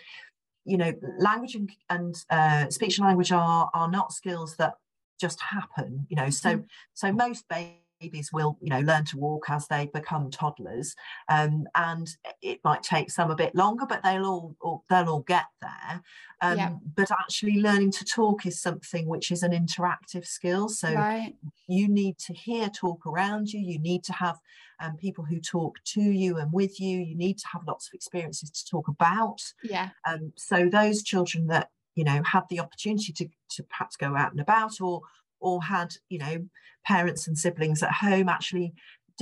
you 0.64 0.76
know, 0.76 0.92
language 1.20 1.54
and, 1.54 1.70
and 1.88 2.16
uh, 2.30 2.68
speech 2.68 2.98
and 2.98 3.06
language 3.06 3.30
are 3.30 3.70
are 3.74 3.88
not 3.88 4.12
skills 4.12 4.56
that 4.56 4.74
just 5.20 5.40
happen. 5.40 6.04
You 6.10 6.16
know, 6.16 6.30
so 6.30 6.58
mm. 6.58 6.64
so 6.94 7.12
most 7.12 7.48
babies 7.48 7.76
babies 8.02 8.30
will 8.32 8.58
you 8.60 8.70
know 8.70 8.80
learn 8.80 9.04
to 9.04 9.18
walk 9.18 9.46
as 9.48 9.66
they 9.68 9.88
become 9.92 10.30
toddlers 10.30 10.94
um, 11.28 11.64
and 11.74 12.16
it 12.40 12.60
might 12.64 12.82
take 12.82 13.10
some 13.10 13.30
a 13.30 13.36
bit 13.36 13.54
longer 13.54 13.86
but 13.88 14.02
they'll 14.02 14.26
all, 14.26 14.56
all 14.60 14.84
they'll 14.90 15.08
all 15.08 15.20
get 15.20 15.44
there 15.60 16.02
um, 16.40 16.58
yeah. 16.58 16.72
but 16.96 17.10
actually 17.10 17.60
learning 17.60 17.90
to 17.90 18.04
talk 18.04 18.44
is 18.46 18.60
something 18.60 19.06
which 19.06 19.30
is 19.30 19.42
an 19.42 19.52
interactive 19.52 20.26
skill 20.26 20.68
so 20.68 20.92
right. 20.92 21.34
you 21.68 21.88
need 21.88 22.18
to 22.18 22.32
hear 22.32 22.68
talk 22.68 23.06
around 23.06 23.48
you 23.48 23.60
you 23.60 23.78
need 23.78 24.02
to 24.02 24.12
have 24.12 24.38
um, 24.80 24.96
people 24.96 25.24
who 25.24 25.38
talk 25.38 25.76
to 25.84 26.00
you 26.00 26.38
and 26.38 26.52
with 26.52 26.80
you 26.80 26.98
you 26.98 27.16
need 27.16 27.38
to 27.38 27.46
have 27.52 27.62
lots 27.66 27.88
of 27.88 27.94
experiences 27.94 28.50
to 28.50 28.68
talk 28.68 28.88
about 28.88 29.40
yeah 29.62 29.90
um, 30.08 30.32
so 30.36 30.68
those 30.68 31.02
children 31.02 31.46
that 31.46 31.68
you 31.94 32.04
know 32.04 32.22
had 32.24 32.42
the 32.50 32.58
opportunity 32.58 33.12
to, 33.12 33.28
to 33.50 33.62
perhaps 33.64 33.96
go 33.96 34.16
out 34.16 34.32
and 34.32 34.40
about 34.40 34.80
or 34.80 35.02
or 35.42 35.62
had 35.62 35.94
you 36.08 36.18
know 36.18 36.46
parents 36.86 37.28
and 37.28 37.38
siblings 37.38 37.82
at 37.82 37.92
home 37.92 38.28
actually 38.28 38.72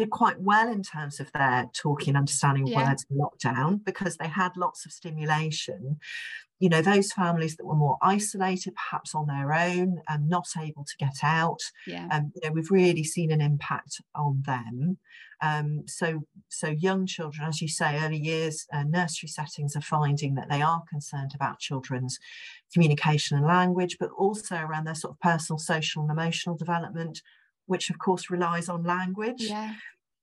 did 0.01 0.11
quite 0.11 0.41
well 0.41 0.73
in 0.73 0.83
terms 0.83 1.21
of 1.21 1.31
their 1.33 1.69
talking 1.75 2.17
understanding 2.17 2.67
yeah. 2.67 2.89
words 2.89 3.05
in 3.11 3.19
lockdown 3.19 3.85
because 3.85 4.17
they 4.17 4.29
had 4.29 4.57
lots 4.57 4.87
of 4.87 4.93
stimulation. 4.93 5.99
You 6.59 6.71
know 6.71 6.83
those 6.83 7.13
families 7.13 7.57
that 7.57 7.67
were 7.67 7.75
more 7.75 7.99
isolated 8.03 8.75
perhaps 8.75 9.15
on 9.15 9.27
their 9.27 9.53
own 9.53 10.01
and 10.09 10.29
not 10.29 10.47
able 10.59 10.85
to 10.85 10.97
get 10.99 11.17
out 11.23 11.61
yeah. 11.87 12.07
um, 12.11 12.33
you 12.35 12.41
know 12.49 12.53
we've 12.53 12.71
really 12.71 13.05
seen 13.05 13.31
an 13.31 13.41
impact 13.41 14.01
on 14.15 14.43
them. 14.47 14.99
Um, 15.43 15.85
so 15.87 16.23
so 16.49 16.69
young 16.69 17.07
children 17.07 17.49
as 17.49 17.63
you 17.63 17.69
say 17.69 17.99
early 18.03 18.19
years 18.19 18.67
uh, 18.75 18.83
nursery 18.83 19.29
settings 19.29 19.75
are 19.75 19.81
finding 19.81 20.35
that 20.35 20.51
they 20.51 20.61
are 20.61 20.83
concerned 20.91 21.33
about 21.35 21.61
children's 21.61 22.19
communication 22.75 23.39
and 23.39 23.47
language 23.47 23.97
but 23.99 24.11
also 24.19 24.57
around 24.57 24.85
their 24.85 24.95
sort 24.95 25.15
of 25.15 25.21
personal 25.21 25.59
social 25.59 26.03
and 26.03 26.11
emotional 26.11 26.59
development 26.59 27.23
which 27.71 27.89
of 27.89 27.99
course 27.99 28.31
relies 28.31 28.69
on 28.69 28.83
language 28.83 29.43
yeah 29.43 29.75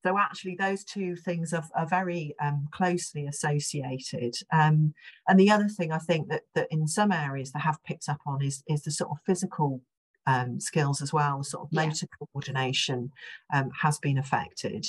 so 0.05 0.17
actually, 0.17 0.55
those 0.55 0.86
two 0.86 1.17
things 1.17 1.51
are, 1.51 1.65
are 1.75 1.86
very 1.86 2.33
um, 2.41 2.69
closely 2.71 3.25
associated. 3.25 4.36
Um, 4.53 4.93
and 5.27 5.38
the 5.38 5.51
other 5.51 5.67
thing 5.67 5.91
I 5.91 5.97
think 5.97 6.29
that, 6.29 6.43
that 6.55 6.67
in 6.71 6.88
some 6.88 7.12
areas 7.12 7.51
they 7.51 7.60
have 7.60 7.83
picked 7.83 8.07
up 8.07 8.21
on 8.25 8.41
is, 8.41 8.63
is 8.69 8.83
the 8.83 8.91
sort 8.91 9.12
of 9.12 9.17
physical 9.25 9.81
um, 10.27 10.59
skills 10.59 11.01
as 11.01 11.11
well, 11.13 11.41
sort 11.41 11.63
of 11.65 11.73
motor 11.73 12.05
yeah. 12.05 12.27
coordination 12.33 13.11
um, 13.53 13.71
has 13.81 13.97
been 13.97 14.17
affected. 14.17 14.85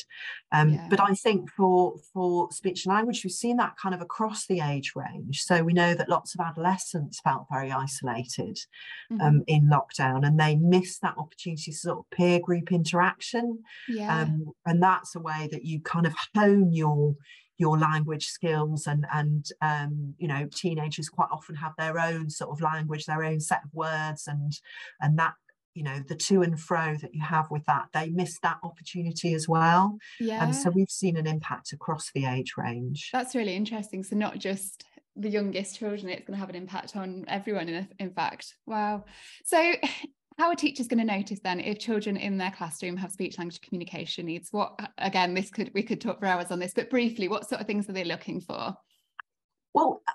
Um, 0.53 0.70
yeah. 0.70 0.87
But 0.90 1.01
I 1.01 1.14
think 1.14 1.48
for 1.51 1.94
for 2.12 2.51
speech 2.51 2.85
and 2.85 2.94
language, 2.94 3.22
we've 3.24 3.33
seen 3.33 3.57
that 3.59 3.77
kind 3.81 3.94
of 3.94 4.03
across 4.03 4.46
the 4.46 4.61
age 4.61 4.92
range. 4.96 5.42
So 5.42 5.62
we 5.62 5.72
know 5.72 5.94
that 5.94 6.09
lots 6.09 6.35
of 6.35 6.40
adolescents 6.40 7.20
felt 7.20 7.46
very 7.51 7.70
isolated 7.70 8.59
um, 9.12 9.18
mm-hmm. 9.18 9.38
in 9.46 9.70
lockdown, 9.70 10.27
and 10.27 10.38
they 10.38 10.57
missed 10.57 11.01
that 11.03 11.16
opportunity 11.16 11.70
to 11.70 11.79
sort 11.79 11.98
of 11.98 12.11
peer 12.11 12.40
group 12.40 12.72
interaction. 12.72 13.61
Yeah. 13.88 14.22
Um, 14.22 14.53
and 14.66 14.83
that's 14.83 15.14
a 15.14 15.20
way 15.20 15.48
that 15.53 15.64
you 15.64 15.81
kind 15.81 16.07
of 16.07 16.14
hone 16.35 16.72
your 16.72 17.14
your 17.59 17.79
language 17.79 18.27
skills 18.27 18.87
and 18.87 19.05
and 19.12 19.51
um, 19.61 20.14
you 20.18 20.29
know 20.29 20.49
teenagers 20.55 21.09
quite 21.09 21.29
often 21.31 21.57
have 21.57 21.73
their 21.77 21.99
own 21.99 22.31
sort 22.31 22.51
of 22.51 22.61
language 22.61 23.05
their 23.05 23.25
own 23.25 23.40
set 23.40 23.61
of 23.64 23.75
words 23.75 24.27
and 24.27 24.53
and 25.01 25.18
that 25.18 25.35
you 25.75 25.83
know 25.83 26.01
the 26.09 26.14
to 26.14 26.42
and 26.42 26.59
fro 26.59 26.97
that 27.01 27.14
you 27.14 27.23
have 27.23 27.51
with 27.51 27.64
that 27.66 27.87
they 27.92 28.09
miss 28.09 28.38
that 28.42 28.59
opportunity 28.62 29.35
as 29.35 29.49
well. 29.49 29.99
Yeah. 30.18 30.42
and 30.42 30.55
so 30.55 30.71
we've 30.71 30.90
seen 30.90 31.16
an 31.16 31.27
impact 31.27 31.73
across 31.73 32.11
the 32.14 32.25
age 32.25 32.55
range. 32.57 33.11
That's 33.12 33.35
really 33.35 33.55
interesting. 33.55 34.03
So 34.03 34.16
not 34.16 34.38
just 34.38 34.85
the 35.16 35.29
youngest 35.29 35.77
children 35.77 36.09
it's 36.09 36.25
going 36.27 36.37
to 36.37 36.40
have 36.40 36.49
an 36.49 36.55
impact 36.55 36.97
on 36.97 37.25
everyone 37.27 37.68
in, 37.68 37.88
in 37.99 38.11
fact. 38.11 38.55
Wow. 38.66 39.05
So 39.44 39.75
how 40.38 40.48
are 40.48 40.55
teachers 40.55 40.87
going 40.87 40.98
to 40.98 41.05
notice 41.05 41.40
then 41.40 41.61
if 41.61 41.79
children 41.79 42.16
in 42.16 42.38
their 42.38 42.51
classroom 42.51 42.96
have 42.96 43.12
speech 43.12 43.38
language 43.38 43.61
communication 43.61 44.27
needs? 44.27 44.48
What 44.51 44.79
again 44.98 45.35
this 45.35 45.51
could 45.51 45.70
we 45.74 45.83
could 45.83 46.01
talk 46.01 46.20
for 46.20 46.27
hours 46.27 46.51
on 46.51 46.59
this 46.59 46.74
but 46.74 46.90
briefly 46.90 47.29
what 47.29 47.48
sort 47.48 47.61
of 47.61 47.66
things 47.66 47.88
are 47.88 47.92
they 47.92 48.05
looking 48.05 48.40
for? 48.40 48.77
Well 49.74 50.03
uh, 50.09 50.12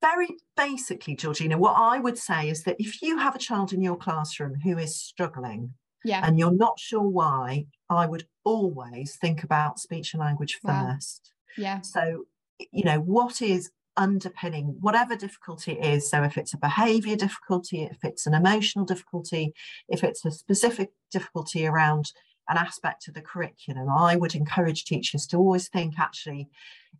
very 0.00 0.34
basically 0.56 1.14
georgina 1.14 1.56
what 1.56 1.76
i 1.78 1.96
would 1.96 2.18
say 2.18 2.48
is 2.48 2.64
that 2.64 2.74
if 2.80 3.00
you 3.02 3.18
have 3.18 3.36
a 3.36 3.38
child 3.38 3.72
in 3.72 3.80
your 3.80 3.96
classroom 3.96 4.52
who 4.64 4.76
is 4.76 4.96
struggling 4.96 5.72
yeah. 6.04 6.26
and 6.26 6.40
you're 6.40 6.50
not 6.50 6.76
sure 6.76 7.06
why 7.06 7.64
i 7.88 8.04
would 8.04 8.26
always 8.44 9.16
think 9.16 9.44
about 9.44 9.78
speech 9.78 10.14
and 10.14 10.20
language 10.20 10.58
first. 10.64 11.32
Wow. 11.56 11.62
yeah. 11.62 11.80
So 11.82 12.24
you 12.70 12.84
know 12.84 12.98
what 12.98 13.42
is 13.42 13.70
underpinning 13.96 14.76
whatever 14.80 15.16
difficulty 15.16 15.72
it 15.72 15.84
is. 15.84 16.10
So, 16.10 16.22
if 16.22 16.36
it's 16.36 16.54
a 16.54 16.58
behavior 16.58 17.16
difficulty, 17.16 17.82
if 17.82 17.98
it's 18.02 18.26
an 18.26 18.34
emotional 18.34 18.84
difficulty, 18.84 19.52
if 19.88 20.02
it's 20.04 20.24
a 20.24 20.30
specific 20.30 20.90
difficulty 21.10 21.66
around 21.66 22.12
an 22.48 22.56
aspect 22.56 23.08
of 23.08 23.14
the 23.14 23.20
curriculum, 23.20 23.88
I 23.88 24.16
would 24.16 24.34
encourage 24.34 24.84
teachers 24.84 25.26
to 25.28 25.36
always 25.36 25.68
think 25.68 25.98
actually, 25.98 26.48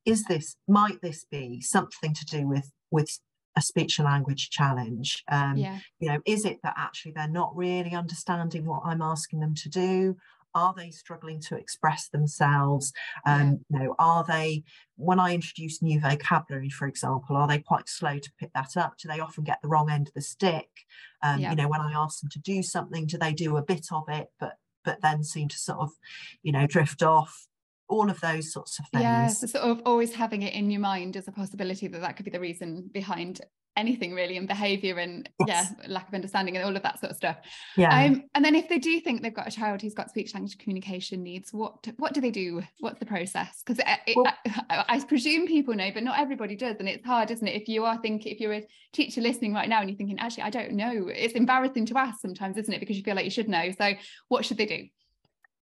is 0.05 0.25
this, 0.25 0.57
might 0.69 1.01
this 1.03 1.25
be 1.31 1.61
something 1.61 2.15
to 2.15 2.25
do 2.25 2.47
with, 2.47 2.71
with 2.91 3.19
a 3.57 3.63
speech 3.63 3.99
and 3.99 4.07
language 4.07 4.51
challenge? 4.51 5.23
Um, 5.31 5.57
yeah. 5.57 5.79
You 5.99 6.11
know, 6.11 6.21
is 6.27 6.45
it 6.45 6.61
that 6.63 6.75
actually 6.77 7.13
they're 7.13 7.29
not 7.29 7.57
really 7.57 7.93
understanding 7.93 8.65
what 8.65 8.83
I'm 8.85 9.03
asking 9.03 9.41
them 9.41 9.55
to 9.57 9.69
do? 9.69 10.17
Are 10.55 10.75
they 10.77 10.91
struggling 10.91 11.41
to 11.41 11.57
express 11.57 12.09
themselves? 12.09 12.93
Um, 13.27 13.61
you 13.69 13.79
know 13.79 13.95
are 13.99 14.25
they 14.27 14.65
when 14.97 15.19
i 15.19 15.35
introduce 15.35 15.83
new 15.83 16.01
vocabulary 16.01 16.69
for 16.69 16.87
example 16.87 17.37
are 17.37 17.49
they 17.49 17.59
quite 17.59 17.89
slow 17.89 18.19
to 18.19 18.33
pick 18.39 18.53
that 18.55 18.77
up? 18.77 18.97
Do 18.99 19.09
they 19.09 19.21
often 19.21 19.45
get 19.45 19.59
the 19.63 19.69
wrong 19.69 19.91
end 19.91 20.09
of 20.09 20.15
the 20.15 20.21
stick? 20.21 20.69
Um, 21.23 21.41
yeah. 21.41 21.51
you 21.51 21.57
know 21.57 21.69
when 21.69 21.81
i 21.81 21.93
ask 21.93 22.21
them 22.21 22.31
to 22.31 22.41
do 22.41 22.63
something 22.63 23.07
do 23.07 23.19
they 23.19 23.33
do 23.33 23.57
a 23.57 23.63
bit 23.63 23.87
of 23.93 24.05
it 24.09 24.29
but 24.41 24.57
but 24.85 25.01
then 25.03 25.23
seem 25.23 25.49
to 25.49 25.57
sort 25.57 25.79
of 25.79 25.91
you 26.43 26.53
know 26.53 26.67
drift 26.67 27.03
off? 27.03 27.47
All 27.89 28.09
of 28.09 28.21
those 28.21 28.53
sorts 28.53 28.79
of 28.79 28.87
things. 28.89 29.03
Yeah, 29.03 29.27
so 29.27 29.47
sort 29.47 29.65
of 29.65 29.83
always 29.85 30.15
having 30.15 30.41
it 30.41 30.55
in 30.55 30.71
your 30.71 30.81
mind 30.81 31.15
as 31.15 31.29
a 31.29 31.33
possibility 31.33 31.89
that 31.89 32.01
that 32.01 32.17
could 32.17 32.25
be 32.25 32.31
the 32.31 32.41
reason 32.41 32.89
behind 32.91 33.43
anything 33.77 34.15
really 34.15 34.37
in 34.37 34.47
behavior 34.47 34.99
and 34.99 35.29
yes. 35.47 35.73
yeah 35.81 35.87
lack 35.89 36.09
of 36.09 36.15
understanding 36.15 36.57
and 36.57 36.65
all 36.65 36.77
of 36.77 36.83
that 36.83 37.01
sort 37.01 37.11
of 37.11 37.17
stuff. 37.17 37.37
Yeah. 37.77 38.05
Um, 38.05 38.25
and 38.35 38.45
then 38.45 38.55
if 38.55 38.69
they 38.69 38.79
do 38.79 39.01
think 39.01 39.23
they've 39.23 39.35
got 39.35 39.49
a 39.49 39.51
child 39.51 39.81
who's 39.81 39.95
got 39.95 40.11
speech 40.11 40.35
language 40.35 40.59
communication 40.59 41.23
needs 41.23 41.53
what 41.53 41.87
what 41.97 42.13
do 42.13 42.21
they 42.21 42.31
do? 42.31 42.63
What's 42.81 42.99
the 42.99 43.07
process? 43.07 43.63
Because 43.65 43.83
well, 44.15 44.27
I, 44.69 44.85
I, 44.89 45.01
presume 45.01 45.47
people 45.47 45.75
know 45.75 45.91
but 45.93 46.03
not 46.03 46.19
everybody 46.19 46.57
does 46.57 46.77
and 46.79 46.89
it's 46.89 47.05
hard 47.05 47.31
isn't 47.31 47.47
it? 47.47 47.61
If 47.61 47.69
you 47.69 47.85
are 47.85 47.99
thinking 47.99 48.33
if 48.33 48.41
you're 48.41 48.55
a 48.55 48.67
teacher 48.93 49.21
listening 49.21 49.55
right 49.55 49.69
now 49.69 49.81
and 49.81 49.89
you're 49.89 49.97
thinking 49.97 50.19
actually 50.19 50.45
I 50.45 50.51
don't 50.51 50.73
know 50.73 51.09
it's 51.09 51.35
embarrassing 51.35 51.87
to 51.87 51.99
ask 51.99 52.21
sometimes 52.21 52.57
isn't 52.57 52.73
it? 52.73 52.81
Because 52.81 52.97
you 52.97 53.03
feel 53.03 53.17
like 53.17 53.25
you 53.25 53.31
should 53.31 53.49
know. 53.49 53.71
So 53.79 53.93
what 54.29 54.45
should 54.45 54.59
they 54.59 54.67
do 54.67 54.85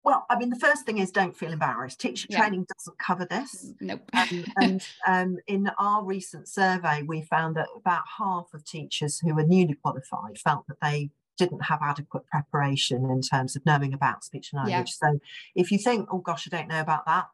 well, 0.04 0.26
I 0.28 0.38
mean, 0.38 0.50
the 0.50 0.56
first 0.56 0.84
thing 0.84 0.98
is 0.98 1.10
don't 1.10 1.36
feel 1.36 1.52
embarrassed. 1.52 1.98
Teacher 1.98 2.26
yeah. 2.28 2.38
training 2.38 2.66
doesn't 2.76 2.98
cover 2.98 3.24
this. 3.24 3.72
Nope. 3.80 4.02
um, 4.12 4.44
and 4.60 4.86
um, 5.06 5.38
in 5.46 5.70
our 5.78 6.04
recent 6.04 6.46
survey, 6.46 7.02
we 7.02 7.22
found 7.22 7.56
that 7.56 7.68
about 7.74 8.02
half 8.18 8.52
of 8.52 8.64
teachers 8.64 9.18
who 9.20 9.34
were 9.34 9.46
newly 9.46 9.74
qualified 9.74 10.38
felt 10.38 10.66
that 10.68 10.80
they 10.82 11.10
didn't 11.38 11.64
have 11.64 11.80
adequate 11.82 12.26
preparation 12.26 13.10
in 13.10 13.22
terms 13.22 13.56
of 13.56 13.64
knowing 13.64 13.94
about 13.94 14.24
speech 14.24 14.52
and 14.52 14.58
language. 14.58 14.94
Yeah. 15.02 15.08
So 15.08 15.18
if 15.54 15.72
you 15.72 15.78
think, 15.78 16.08
oh 16.12 16.18
gosh, 16.18 16.46
I 16.50 16.56
don't 16.56 16.68
know 16.68 16.80
about 16.80 17.06
that, 17.06 17.26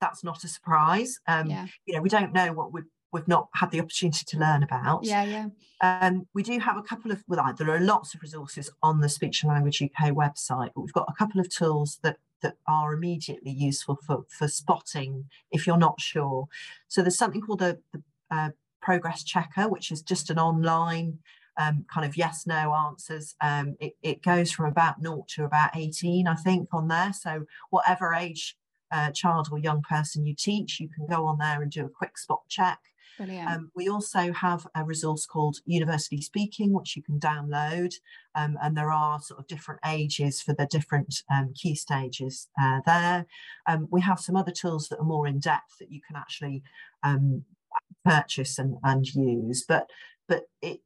that's 0.00 0.24
not 0.24 0.42
a 0.44 0.48
surprise. 0.48 1.20
Um, 1.28 1.48
yeah. 1.48 1.66
You 1.86 1.94
know, 1.94 2.02
we 2.02 2.08
don't 2.08 2.32
know 2.32 2.52
what 2.52 2.72
would 2.72 2.86
we've 3.12 3.28
not 3.28 3.48
had 3.54 3.70
the 3.70 3.80
opportunity 3.80 4.24
to 4.24 4.38
learn 4.38 4.62
about. 4.62 5.04
Yeah, 5.04 5.24
yeah. 5.24 5.46
Um, 5.82 6.26
we 6.34 6.42
do 6.42 6.58
have 6.58 6.76
a 6.76 6.82
couple 6.82 7.10
of, 7.10 7.24
well, 7.26 7.54
there 7.56 7.70
are 7.70 7.80
lots 7.80 8.14
of 8.14 8.22
resources 8.22 8.70
on 8.82 9.00
the 9.00 9.08
Speech 9.08 9.42
and 9.42 9.52
Language 9.52 9.82
UK 9.82 10.10
website, 10.10 10.70
but 10.74 10.82
we've 10.82 10.92
got 10.92 11.08
a 11.08 11.14
couple 11.14 11.40
of 11.40 11.48
tools 11.48 11.98
that 12.02 12.18
that 12.42 12.56
are 12.66 12.94
immediately 12.94 13.50
useful 13.50 13.98
for, 14.06 14.24
for 14.28 14.48
spotting 14.48 15.26
if 15.50 15.66
you're 15.66 15.76
not 15.76 16.00
sure. 16.00 16.48
So 16.88 17.02
there's 17.02 17.18
something 17.18 17.42
called 17.42 17.58
the, 17.58 17.78
the 17.92 18.02
uh, 18.30 18.50
progress 18.80 19.22
checker, 19.22 19.68
which 19.68 19.90
is 19.90 20.02
just 20.02 20.30
an 20.30 20.38
online 20.38 21.18
um, 21.58 21.84
kind 21.92 22.06
of 22.06 22.16
yes 22.16 22.46
no 22.46 22.74
answers. 22.74 23.34
Um, 23.40 23.76
it, 23.80 23.94
it, 24.02 24.22
goes 24.22 24.50
from 24.50 24.66
about 24.66 25.02
0 25.02 25.26
to 25.34 25.44
about 25.44 25.76
18, 25.76 26.26
I 26.26 26.34
think, 26.34 26.68
on 26.72 26.88
there. 26.88 27.12
So 27.12 27.44
whatever 27.68 28.14
age 28.14 28.56
uh, 28.90 29.10
child 29.10 29.48
or 29.52 29.58
young 29.58 29.82
person 29.82 30.24
you 30.24 30.34
teach, 30.34 30.80
you 30.80 30.88
can 30.88 31.06
go 31.06 31.26
on 31.26 31.38
there 31.38 31.60
and 31.60 31.70
do 31.70 31.84
a 31.84 31.90
quick 31.90 32.16
spot 32.16 32.42
check. 32.48 32.78
Um, 33.52 33.70
we 33.74 33.88
also 33.88 34.32
have 34.32 34.66
a 34.74 34.84
resource 34.84 35.26
called 35.26 35.58
Universally 35.66 36.22
Speaking, 36.22 36.72
which 36.72 36.96
you 36.96 37.02
can 37.02 37.20
download, 37.20 37.94
um, 38.34 38.56
and 38.62 38.76
there 38.76 38.90
are 38.90 39.20
sort 39.20 39.40
of 39.40 39.46
different 39.46 39.80
ages 39.86 40.40
for 40.40 40.54
the 40.54 40.66
different 40.66 41.22
um, 41.32 41.52
key 41.54 41.74
stages 41.74 42.48
uh, 42.60 42.80
there. 42.86 43.26
Um, 43.66 43.88
we 43.90 44.00
have 44.00 44.20
some 44.20 44.36
other 44.36 44.52
tools 44.52 44.88
that 44.88 44.98
are 44.98 45.04
more 45.04 45.26
in 45.26 45.38
depth 45.38 45.78
that 45.78 45.90
you 45.90 46.00
can 46.06 46.16
actually 46.16 46.62
um, 47.02 47.44
purchase 48.04 48.58
and, 48.58 48.76
and 48.82 49.06
use, 49.06 49.64
but 49.66 49.88
but 50.28 50.44
it, 50.62 50.80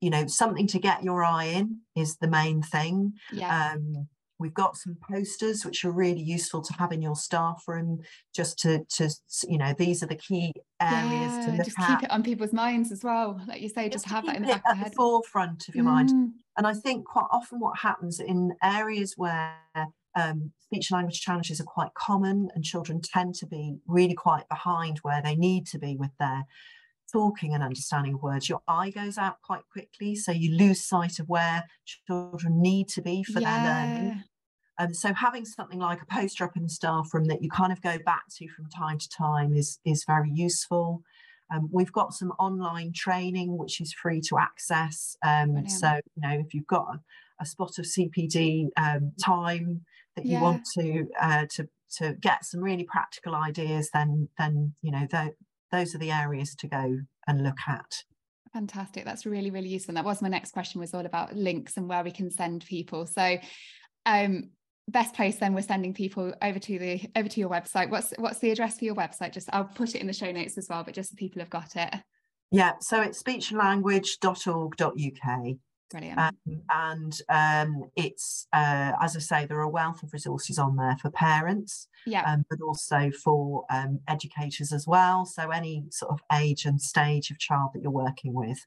you 0.00 0.10
know 0.10 0.26
something 0.26 0.66
to 0.68 0.78
get 0.78 1.02
your 1.02 1.24
eye 1.24 1.44
in 1.44 1.80
is 1.96 2.16
the 2.16 2.28
main 2.28 2.62
thing. 2.62 3.14
Yeah. 3.32 3.72
Um, 3.72 4.08
We've 4.38 4.54
got 4.54 4.76
some 4.76 4.96
posters 5.08 5.64
which 5.64 5.84
are 5.84 5.92
really 5.92 6.20
useful 6.20 6.60
to 6.62 6.72
have 6.74 6.92
in 6.92 7.00
your 7.00 7.16
staff 7.16 7.62
room, 7.66 8.00
just 8.34 8.58
to 8.60 8.84
to 8.96 9.08
you 9.48 9.58
know 9.58 9.74
these 9.78 10.02
are 10.02 10.06
the 10.06 10.16
key 10.16 10.52
areas 10.80 11.32
yeah, 11.32 11.46
to 11.46 11.52
look 11.52 11.66
just 11.66 11.78
at. 11.78 11.88
keep 11.88 12.04
it 12.04 12.10
on 12.10 12.22
people's 12.22 12.52
minds 12.52 12.90
as 12.92 13.04
well, 13.04 13.40
like 13.46 13.60
you 13.60 13.68
say, 13.68 13.88
just, 13.88 14.04
just 14.04 14.14
have 14.14 14.26
that 14.26 14.36
in 14.36 14.42
the 14.42 14.48
back 14.48 14.62
of 14.68 14.78
the 14.78 14.84
head. 14.84 14.94
forefront 14.94 15.68
of 15.68 15.74
your 15.74 15.84
mm. 15.84 15.88
mind. 15.88 16.10
And 16.56 16.66
I 16.66 16.74
think 16.74 17.04
quite 17.04 17.26
often 17.30 17.60
what 17.60 17.78
happens 17.78 18.20
in 18.20 18.52
areas 18.62 19.14
where 19.16 19.56
um, 20.16 20.52
speech 20.60 20.90
and 20.90 20.98
language 20.98 21.20
challenges 21.20 21.60
are 21.60 21.64
quite 21.64 21.94
common, 21.94 22.48
and 22.54 22.64
children 22.64 23.00
tend 23.00 23.34
to 23.36 23.46
be 23.46 23.76
really 23.86 24.14
quite 24.14 24.48
behind 24.48 24.98
where 25.02 25.22
they 25.22 25.34
need 25.34 25.66
to 25.68 25.78
be 25.78 25.96
with 25.96 26.10
their 26.18 26.44
talking 27.12 27.54
and 27.54 27.62
understanding 27.62 28.18
words, 28.20 28.48
your 28.48 28.60
eye 28.66 28.90
goes 28.90 29.18
out 29.18 29.42
quite 29.42 29.62
quickly. 29.70 30.14
So 30.14 30.32
you 30.32 30.56
lose 30.56 30.84
sight 30.84 31.18
of 31.18 31.28
where 31.28 31.64
children 32.06 32.60
need 32.60 32.88
to 32.90 33.02
be 33.02 33.22
for 33.22 33.40
yeah. 33.40 33.62
their 33.62 33.96
learning. 33.96 34.24
And 34.78 34.88
um, 34.88 34.94
so 34.94 35.14
having 35.14 35.44
something 35.44 35.78
like 35.78 36.02
a 36.02 36.06
poster 36.06 36.44
up 36.44 36.56
in 36.56 36.64
the 36.64 36.68
staff 36.68 37.14
room 37.14 37.26
that 37.26 37.42
you 37.42 37.48
kind 37.48 37.72
of 37.72 37.80
go 37.80 37.96
back 38.04 38.24
to 38.38 38.48
from 38.48 38.66
time 38.68 38.98
to 38.98 39.08
time 39.08 39.54
is, 39.54 39.78
is 39.84 40.04
very 40.04 40.30
useful. 40.32 41.02
Um, 41.54 41.68
we've 41.70 41.92
got 41.92 42.12
some 42.14 42.32
online 42.38 42.92
training 42.92 43.56
which 43.58 43.80
is 43.80 43.92
free 43.92 44.20
to 44.28 44.38
access. 44.38 45.16
Um, 45.24 45.68
so 45.68 46.00
you 46.16 46.28
know 46.28 46.40
if 46.40 46.54
you've 46.54 46.66
got 46.66 46.86
a, 46.94 47.00
a 47.42 47.46
spot 47.46 47.78
of 47.78 47.84
CPD 47.84 48.68
um, 48.76 49.12
time 49.22 49.82
that 50.16 50.24
you 50.24 50.32
yeah. 50.32 50.42
want 50.42 50.62
to 50.78 51.06
uh, 51.20 51.46
to 51.50 51.68
to 51.98 52.14
get 52.14 52.44
some 52.44 52.60
really 52.60 52.84
practical 52.84 53.34
ideas, 53.34 53.90
then 53.92 54.28
then 54.38 54.74
you 54.82 54.90
know 54.90 55.06
those 55.74 55.94
are 55.94 55.98
the 55.98 56.10
areas 56.10 56.54
to 56.56 56.68
go 56.68 56.98
and 57.26 57.42
look 57.42 57.58
at. 57.66 57.90
Fantastic. 58.52 59.04
That's 59.04 59.26
really, 59.26 59.50
really 59.50 59.68
useful. 59.68 59.90
and 59.90 59.96
that 59.96 60.04
was 60.04 60.22
my 60.22 60.28
next 60.28 60.52
question 60.52 60.80
was 60.80 60.94
all 60.94 61.04
about 61.04 61.34
links 61.34 61.76
and 61.76 61.88
where 61.88 62.04
we 62.04 62.12
can 62.12 62.30
send 62.30 62.64
people. 62.64 63.06
So 63.06 63.38
um 64.06 64.50
best 64.86 65.14
place 65.14 65.36
then 65.36 65.54
we're 65.54 65.62
sending 65.62 65.94
people 65.94 66.34
over 66.42 66.58
to 66.58 66.78
the 66.78 67.00
over 67.16 67.28
to 67.28 67.40
your 67.40 67.48
website. 67.48 67.90
What's 67.90 68.12
what's 68.18 68.38
the 68.38 68.50
address 68.50 68.78
for 68.78 68.84
your 68.84 68.94
website? 68.94 69.32
Just 69.32 69.48
I'll 69.52 69.64
put 69.64 69.94
it 69.94 70.00
in 70.00 70.06
the 70.06 70.12
show 70.12 70.30
notes 70.30 70.58
as 70.58 70.68
well, 70.68 70.84
but 70.84 70.94
just 70.94 71.10
so 71.10 71.16
people 71.16 71.40
have 71.40 71.50
got 71.50 71.76
it. 71.76 71.94
Yeah, 72.50 72.72
so 72.80 73.00
it's 73.00 73.22
speechandlanguage.org.uk. 73.22 75.56
Brilliant. 75.94 76.18
Um, 76.18 76.62
and 76.72 77.20
um, 77.28 77.90
it's, 77.94 78.48
uh, 78.52 78.94
as 79.00 79.16
I 79.16 79.20
say, 79.20 79.46
there 79.46 79.58
are 79.58 79.62
a 79.62 79.68
wealth 79.68 80.02
of 80.02 80.12
resources 80.12 80.58
on 80.58 80.74
there 80.74 80.96
for 81.00 81.08
parents, 81.08 81.86
yeah. 82.04 82.28
Um, 82.30 82.44
but 82.50 82.60
also 82.60 83.12
for 83.22 83.64
um, 83.70 84.00
educators 84.08 84.72
as 84.72 84.88
well. 84.88 85.24
So 85.24 85.50
any 85.50 85.84
sort 85.90 86.10
of 86.10 86.20
age 86.36 86.64
and 86.64 86.82
stage 86.82 87.30
of 87.30 87.38
child 87.38 87.70
that 87.74 87.82
you're 87.82 87.92
working 87.92 88.34
with, 88.34 88.58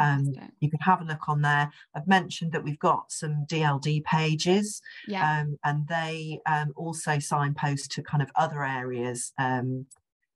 um, 0.00 0.32
you 0.60 0.70
can 0.70 0.80
have 0.80 1.02
a 1.02 1.04
look 1.04 1.28
on 1.28 1.42
there. 1.42 1.70
I've 1.94 2.08
mentioned 2.08 2.52
that 2.52 2.64
we've 2.64 2.78
got 2.78 3.12
some 3.12 3.44
DLD 3.46 4.02
pages, 4.04 4.80
yeah. 5.06 5.42
um, 5.42 5.58
and 5.62 5.86
they 5.86 6.40
um, 6.46 6.72
also 6.76 7.18
signpost 7.18 7.90
to 7.92 8.02
kind 8.02 8.22
of 8.22 8.30
other 8.36 8.64
areas 8.64 9.34
um, 9.38 9.84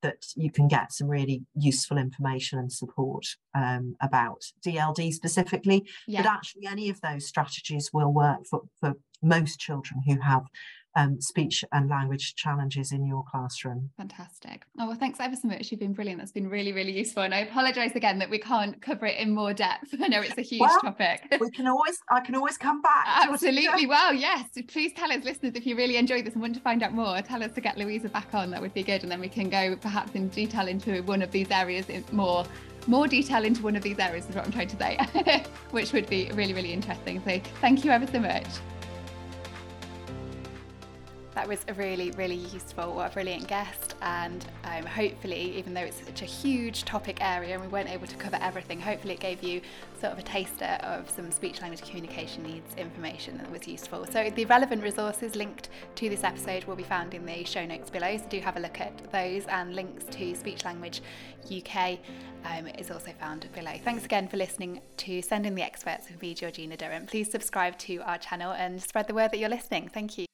that 0.04 0.26
you 0.36 0.50
can 0.50 0.68
get 0.68 0.92
some 0.92 1.08
really 1.08 1.42
useful 1.54 1.96
information 1.96 2.58
and 2.58 2.70
support 2.70 3.24
um, 3.54 3.96
about 4.02 4.42
DLD 4.64 5.12
specifically. 5.12 5.84
Yeah. 6.06 6.22
But 6.22 6.30
actually, 6.30 6.66
any 6.66 6.90
of 6.90 7.00
those 7.00 7.26
strategies 7.26 7.90
will 7.92 8.12
work 8.12 8.46
for, 8.48 8.60
for 8.78 8.92
most 9.22 9.58
children 9.58 10.02
who 10.06 10.20
have 10.20 10.44
um, 10.96 11.20
speech 11.20 11.64
and 11.72 11.88
language 11.88 12.34
challenges 12.36 12.92
in 12.92 13.06
your 13.06 13.24
classroom. 13.30 13.90
Fantastic. 13.96 14.64
Oh, 14.78 14.86
well, 14.88 14.96
thanks 14.96 15.18
ever 15.20 15.34
so 15.36 15.48
much. 15.48 15.70
You've 15.70 15.80
been 15.80 15.92
brilliant. 15.92 16.20
That's 16.20 16.32
been 16.32 16.48
really, 16.48 16.72
really 16.72 16.96
useful. 16.96 17.22
And 17.22 17.34
I 17.34 17.40
apologise 17.40 17.92
again 17.94 18.18
that 18.20 18.30
we 18.30 18.38
can't 18.38 18.80
cover 18.80 19.06
it 19.06 19.18
in 19.18 19.34
more 19.34 19.52
depth. 19.52 19.94
I 20.00 20.08
know 20.08 20.20
it's 20.20 20.38
a 20.38 20.42
huge 20.42 20.60
well, 20.60 20.80
topic. 20.80 21.22
we 21.40 21.50
can 21.50 21.66
always, 21.66 21.98
I 22.10 22.20
can 22.20 22.34
always 22.34 22.56
come 22.56 22.80
back. 22.82 23.06
Absolutely. 23.06 23.86
Well, 23.86 24.14
yes. 24.14 24.48
Please 24.68 24.92
tell 24.94 25.10
us, 25.10 25.24
listeners, 25.24 25.52
if 25.54 25.66
you 25.66 25.76
really 25.76 25.96
enjoyed 25.96 26.24
this 26.24 26.34
and 26.34 26.42
want 26.42 26.54
to 26.54 26.60
find 26.60 26.82
out 26.82 26.92
more, 26.92 27.20
tell 27.22 27.42
us 27.42 27.52
to 27.52 27.60
get 27.60 27.76
Louisa 27.76 28.08
back 28.08 28.32
on. 28.34 28.50
That 28.50 28.60
would 28.60 28.74
be 28.74 28.82
good. 28.82 29.02
And 29.02 29.10
then 29.10 29.20
we 29.20 29.28
can 29.28 29.48
go 29.48 29.76
perhaps 29.76 30.12
in 30.14 30.28
detail 30.28 30.68
into 30.68 31.02
one 31.02 31.22
of 31.22 31.30
these 31.30 31.50
areas 31.50 31.86
more 32.12 32.44
more 32.86 33.08
detail 33.08 33.44
into 33.44 33.62
one 33.62 33.76
of 33.76 33.82
these 33.82 33.98
areas 33.98 34.28
is 34.28 34.34
what 34.34 34.44
I'm 34.44 34.52
trying 34.52 34.68
to 34.68 34.76
say, 34.76 35.44
which 35.70 35.94
would 35.94 36.06
be 36.06 36.30
really, 36.34 36.52
really 36.52 36.72
interesting. 36.72 37.22
So 37.24 37.40
thank 37.62 37.82
you 37.82 37.90
ever 37.90 38.06
so 38.06 38.20
much. 38.20 38.44
That 41.34 41.48
was 41.48 41.64
a 41.66 41.74
really, 41.74 42.12
really 42.12 42.36
useful, 42.36 42.94
what 42.94 43.10
a 43.10 43.14
brilliant 43.14 43.48
guest. 43.48 43.96
And 44.02 44.44
um, 44.64 44.86
hopefully, 44.86 45.56
even 45.58 45.74
though 45.74 45.80
it's 45.80 46.04
such 46.04 46.22
a 46.22 46.26
huge 46.26 46.84
topic 46.84 47.18
area 47.20 47.54
and 47.54 47.62
we 47.62 47.68
weren't 47.68 47.90
able 47.90 48.06
to 48.06 48.16
cover 48.16 48.38
everything, 48.40 48.80
hopefully 48.80 49.14
it 49.14 49.20
gave 49.20 49.42
you 49.42 49.60
sort 50.00 50.12
of 50.12 50.18
a 50.20 50.22
taster 50.22 50.78
of 50.82 51.10
some 51.10 51.30
speech 51.32 51.60
language 51.60 51.82
communication 51.82 52.44
needs 52.44 52.74
information 52.76 53.36
that 53.38 53.50
was 53.50 53.66
useful. 53.66 54.06
So 54.06 54.30
the 54.30 54.44
relevant 54.44 54.82
resources 54.82 55.34
linked 55.34 55.70
to 55.96 56.08
this 56.08 56.22
episode 56.22 56.64
will 56.64 56.76
be 56.76 56.84
found 56.84 57.14
in 57.14 57.26
the 57.26 57.44
show 57.44 57.66
notes 57.66 57.90
below. 57.90 58.16
So 58.16 58.24
do 58.28 58.40
have 58.40 58.56
a 58.56 58.60
look 58.60 58.80
at 58.80 59.10
those 59.10 59.46
and 59.46 59.74
links 59.74 60.04
to 60.04 60.34
Speech 60.36 60.64
Language 60.64 61.02
UK 61.50 61.98
um, 62.44 62.68
is 62.78 62.90
also 62.90 63.10
found 63.18 63.48
below. 63.54 63.72
Thanks 63.82 64.04
again 64.04 64.28
for 64.28 64.36
listening 64.36 64.80
to 64.98 65.20
Send 65.20 65.46
in 65.46 65.54
the 65.54 65.62
Experts 65.62 66.08
with 66.08 66.20
me, 66.22 66.34
Georgina 66.34 66.76
Durrant. 66.76 67.08
Please 67.08 67.30
subscribe 67.30 67.76
to 67.78 67.98
our 68.02 68.18
channel 68.18 68.52
and 68.52 68.80
spread 68.80 69.08
the 69.08 69.14
word 69.14 69.32
that 69.32 69.38
you're 69.38 69.48
listening. 69.48 69.88
Thank 69.88 70.18
you. 70.18 70.26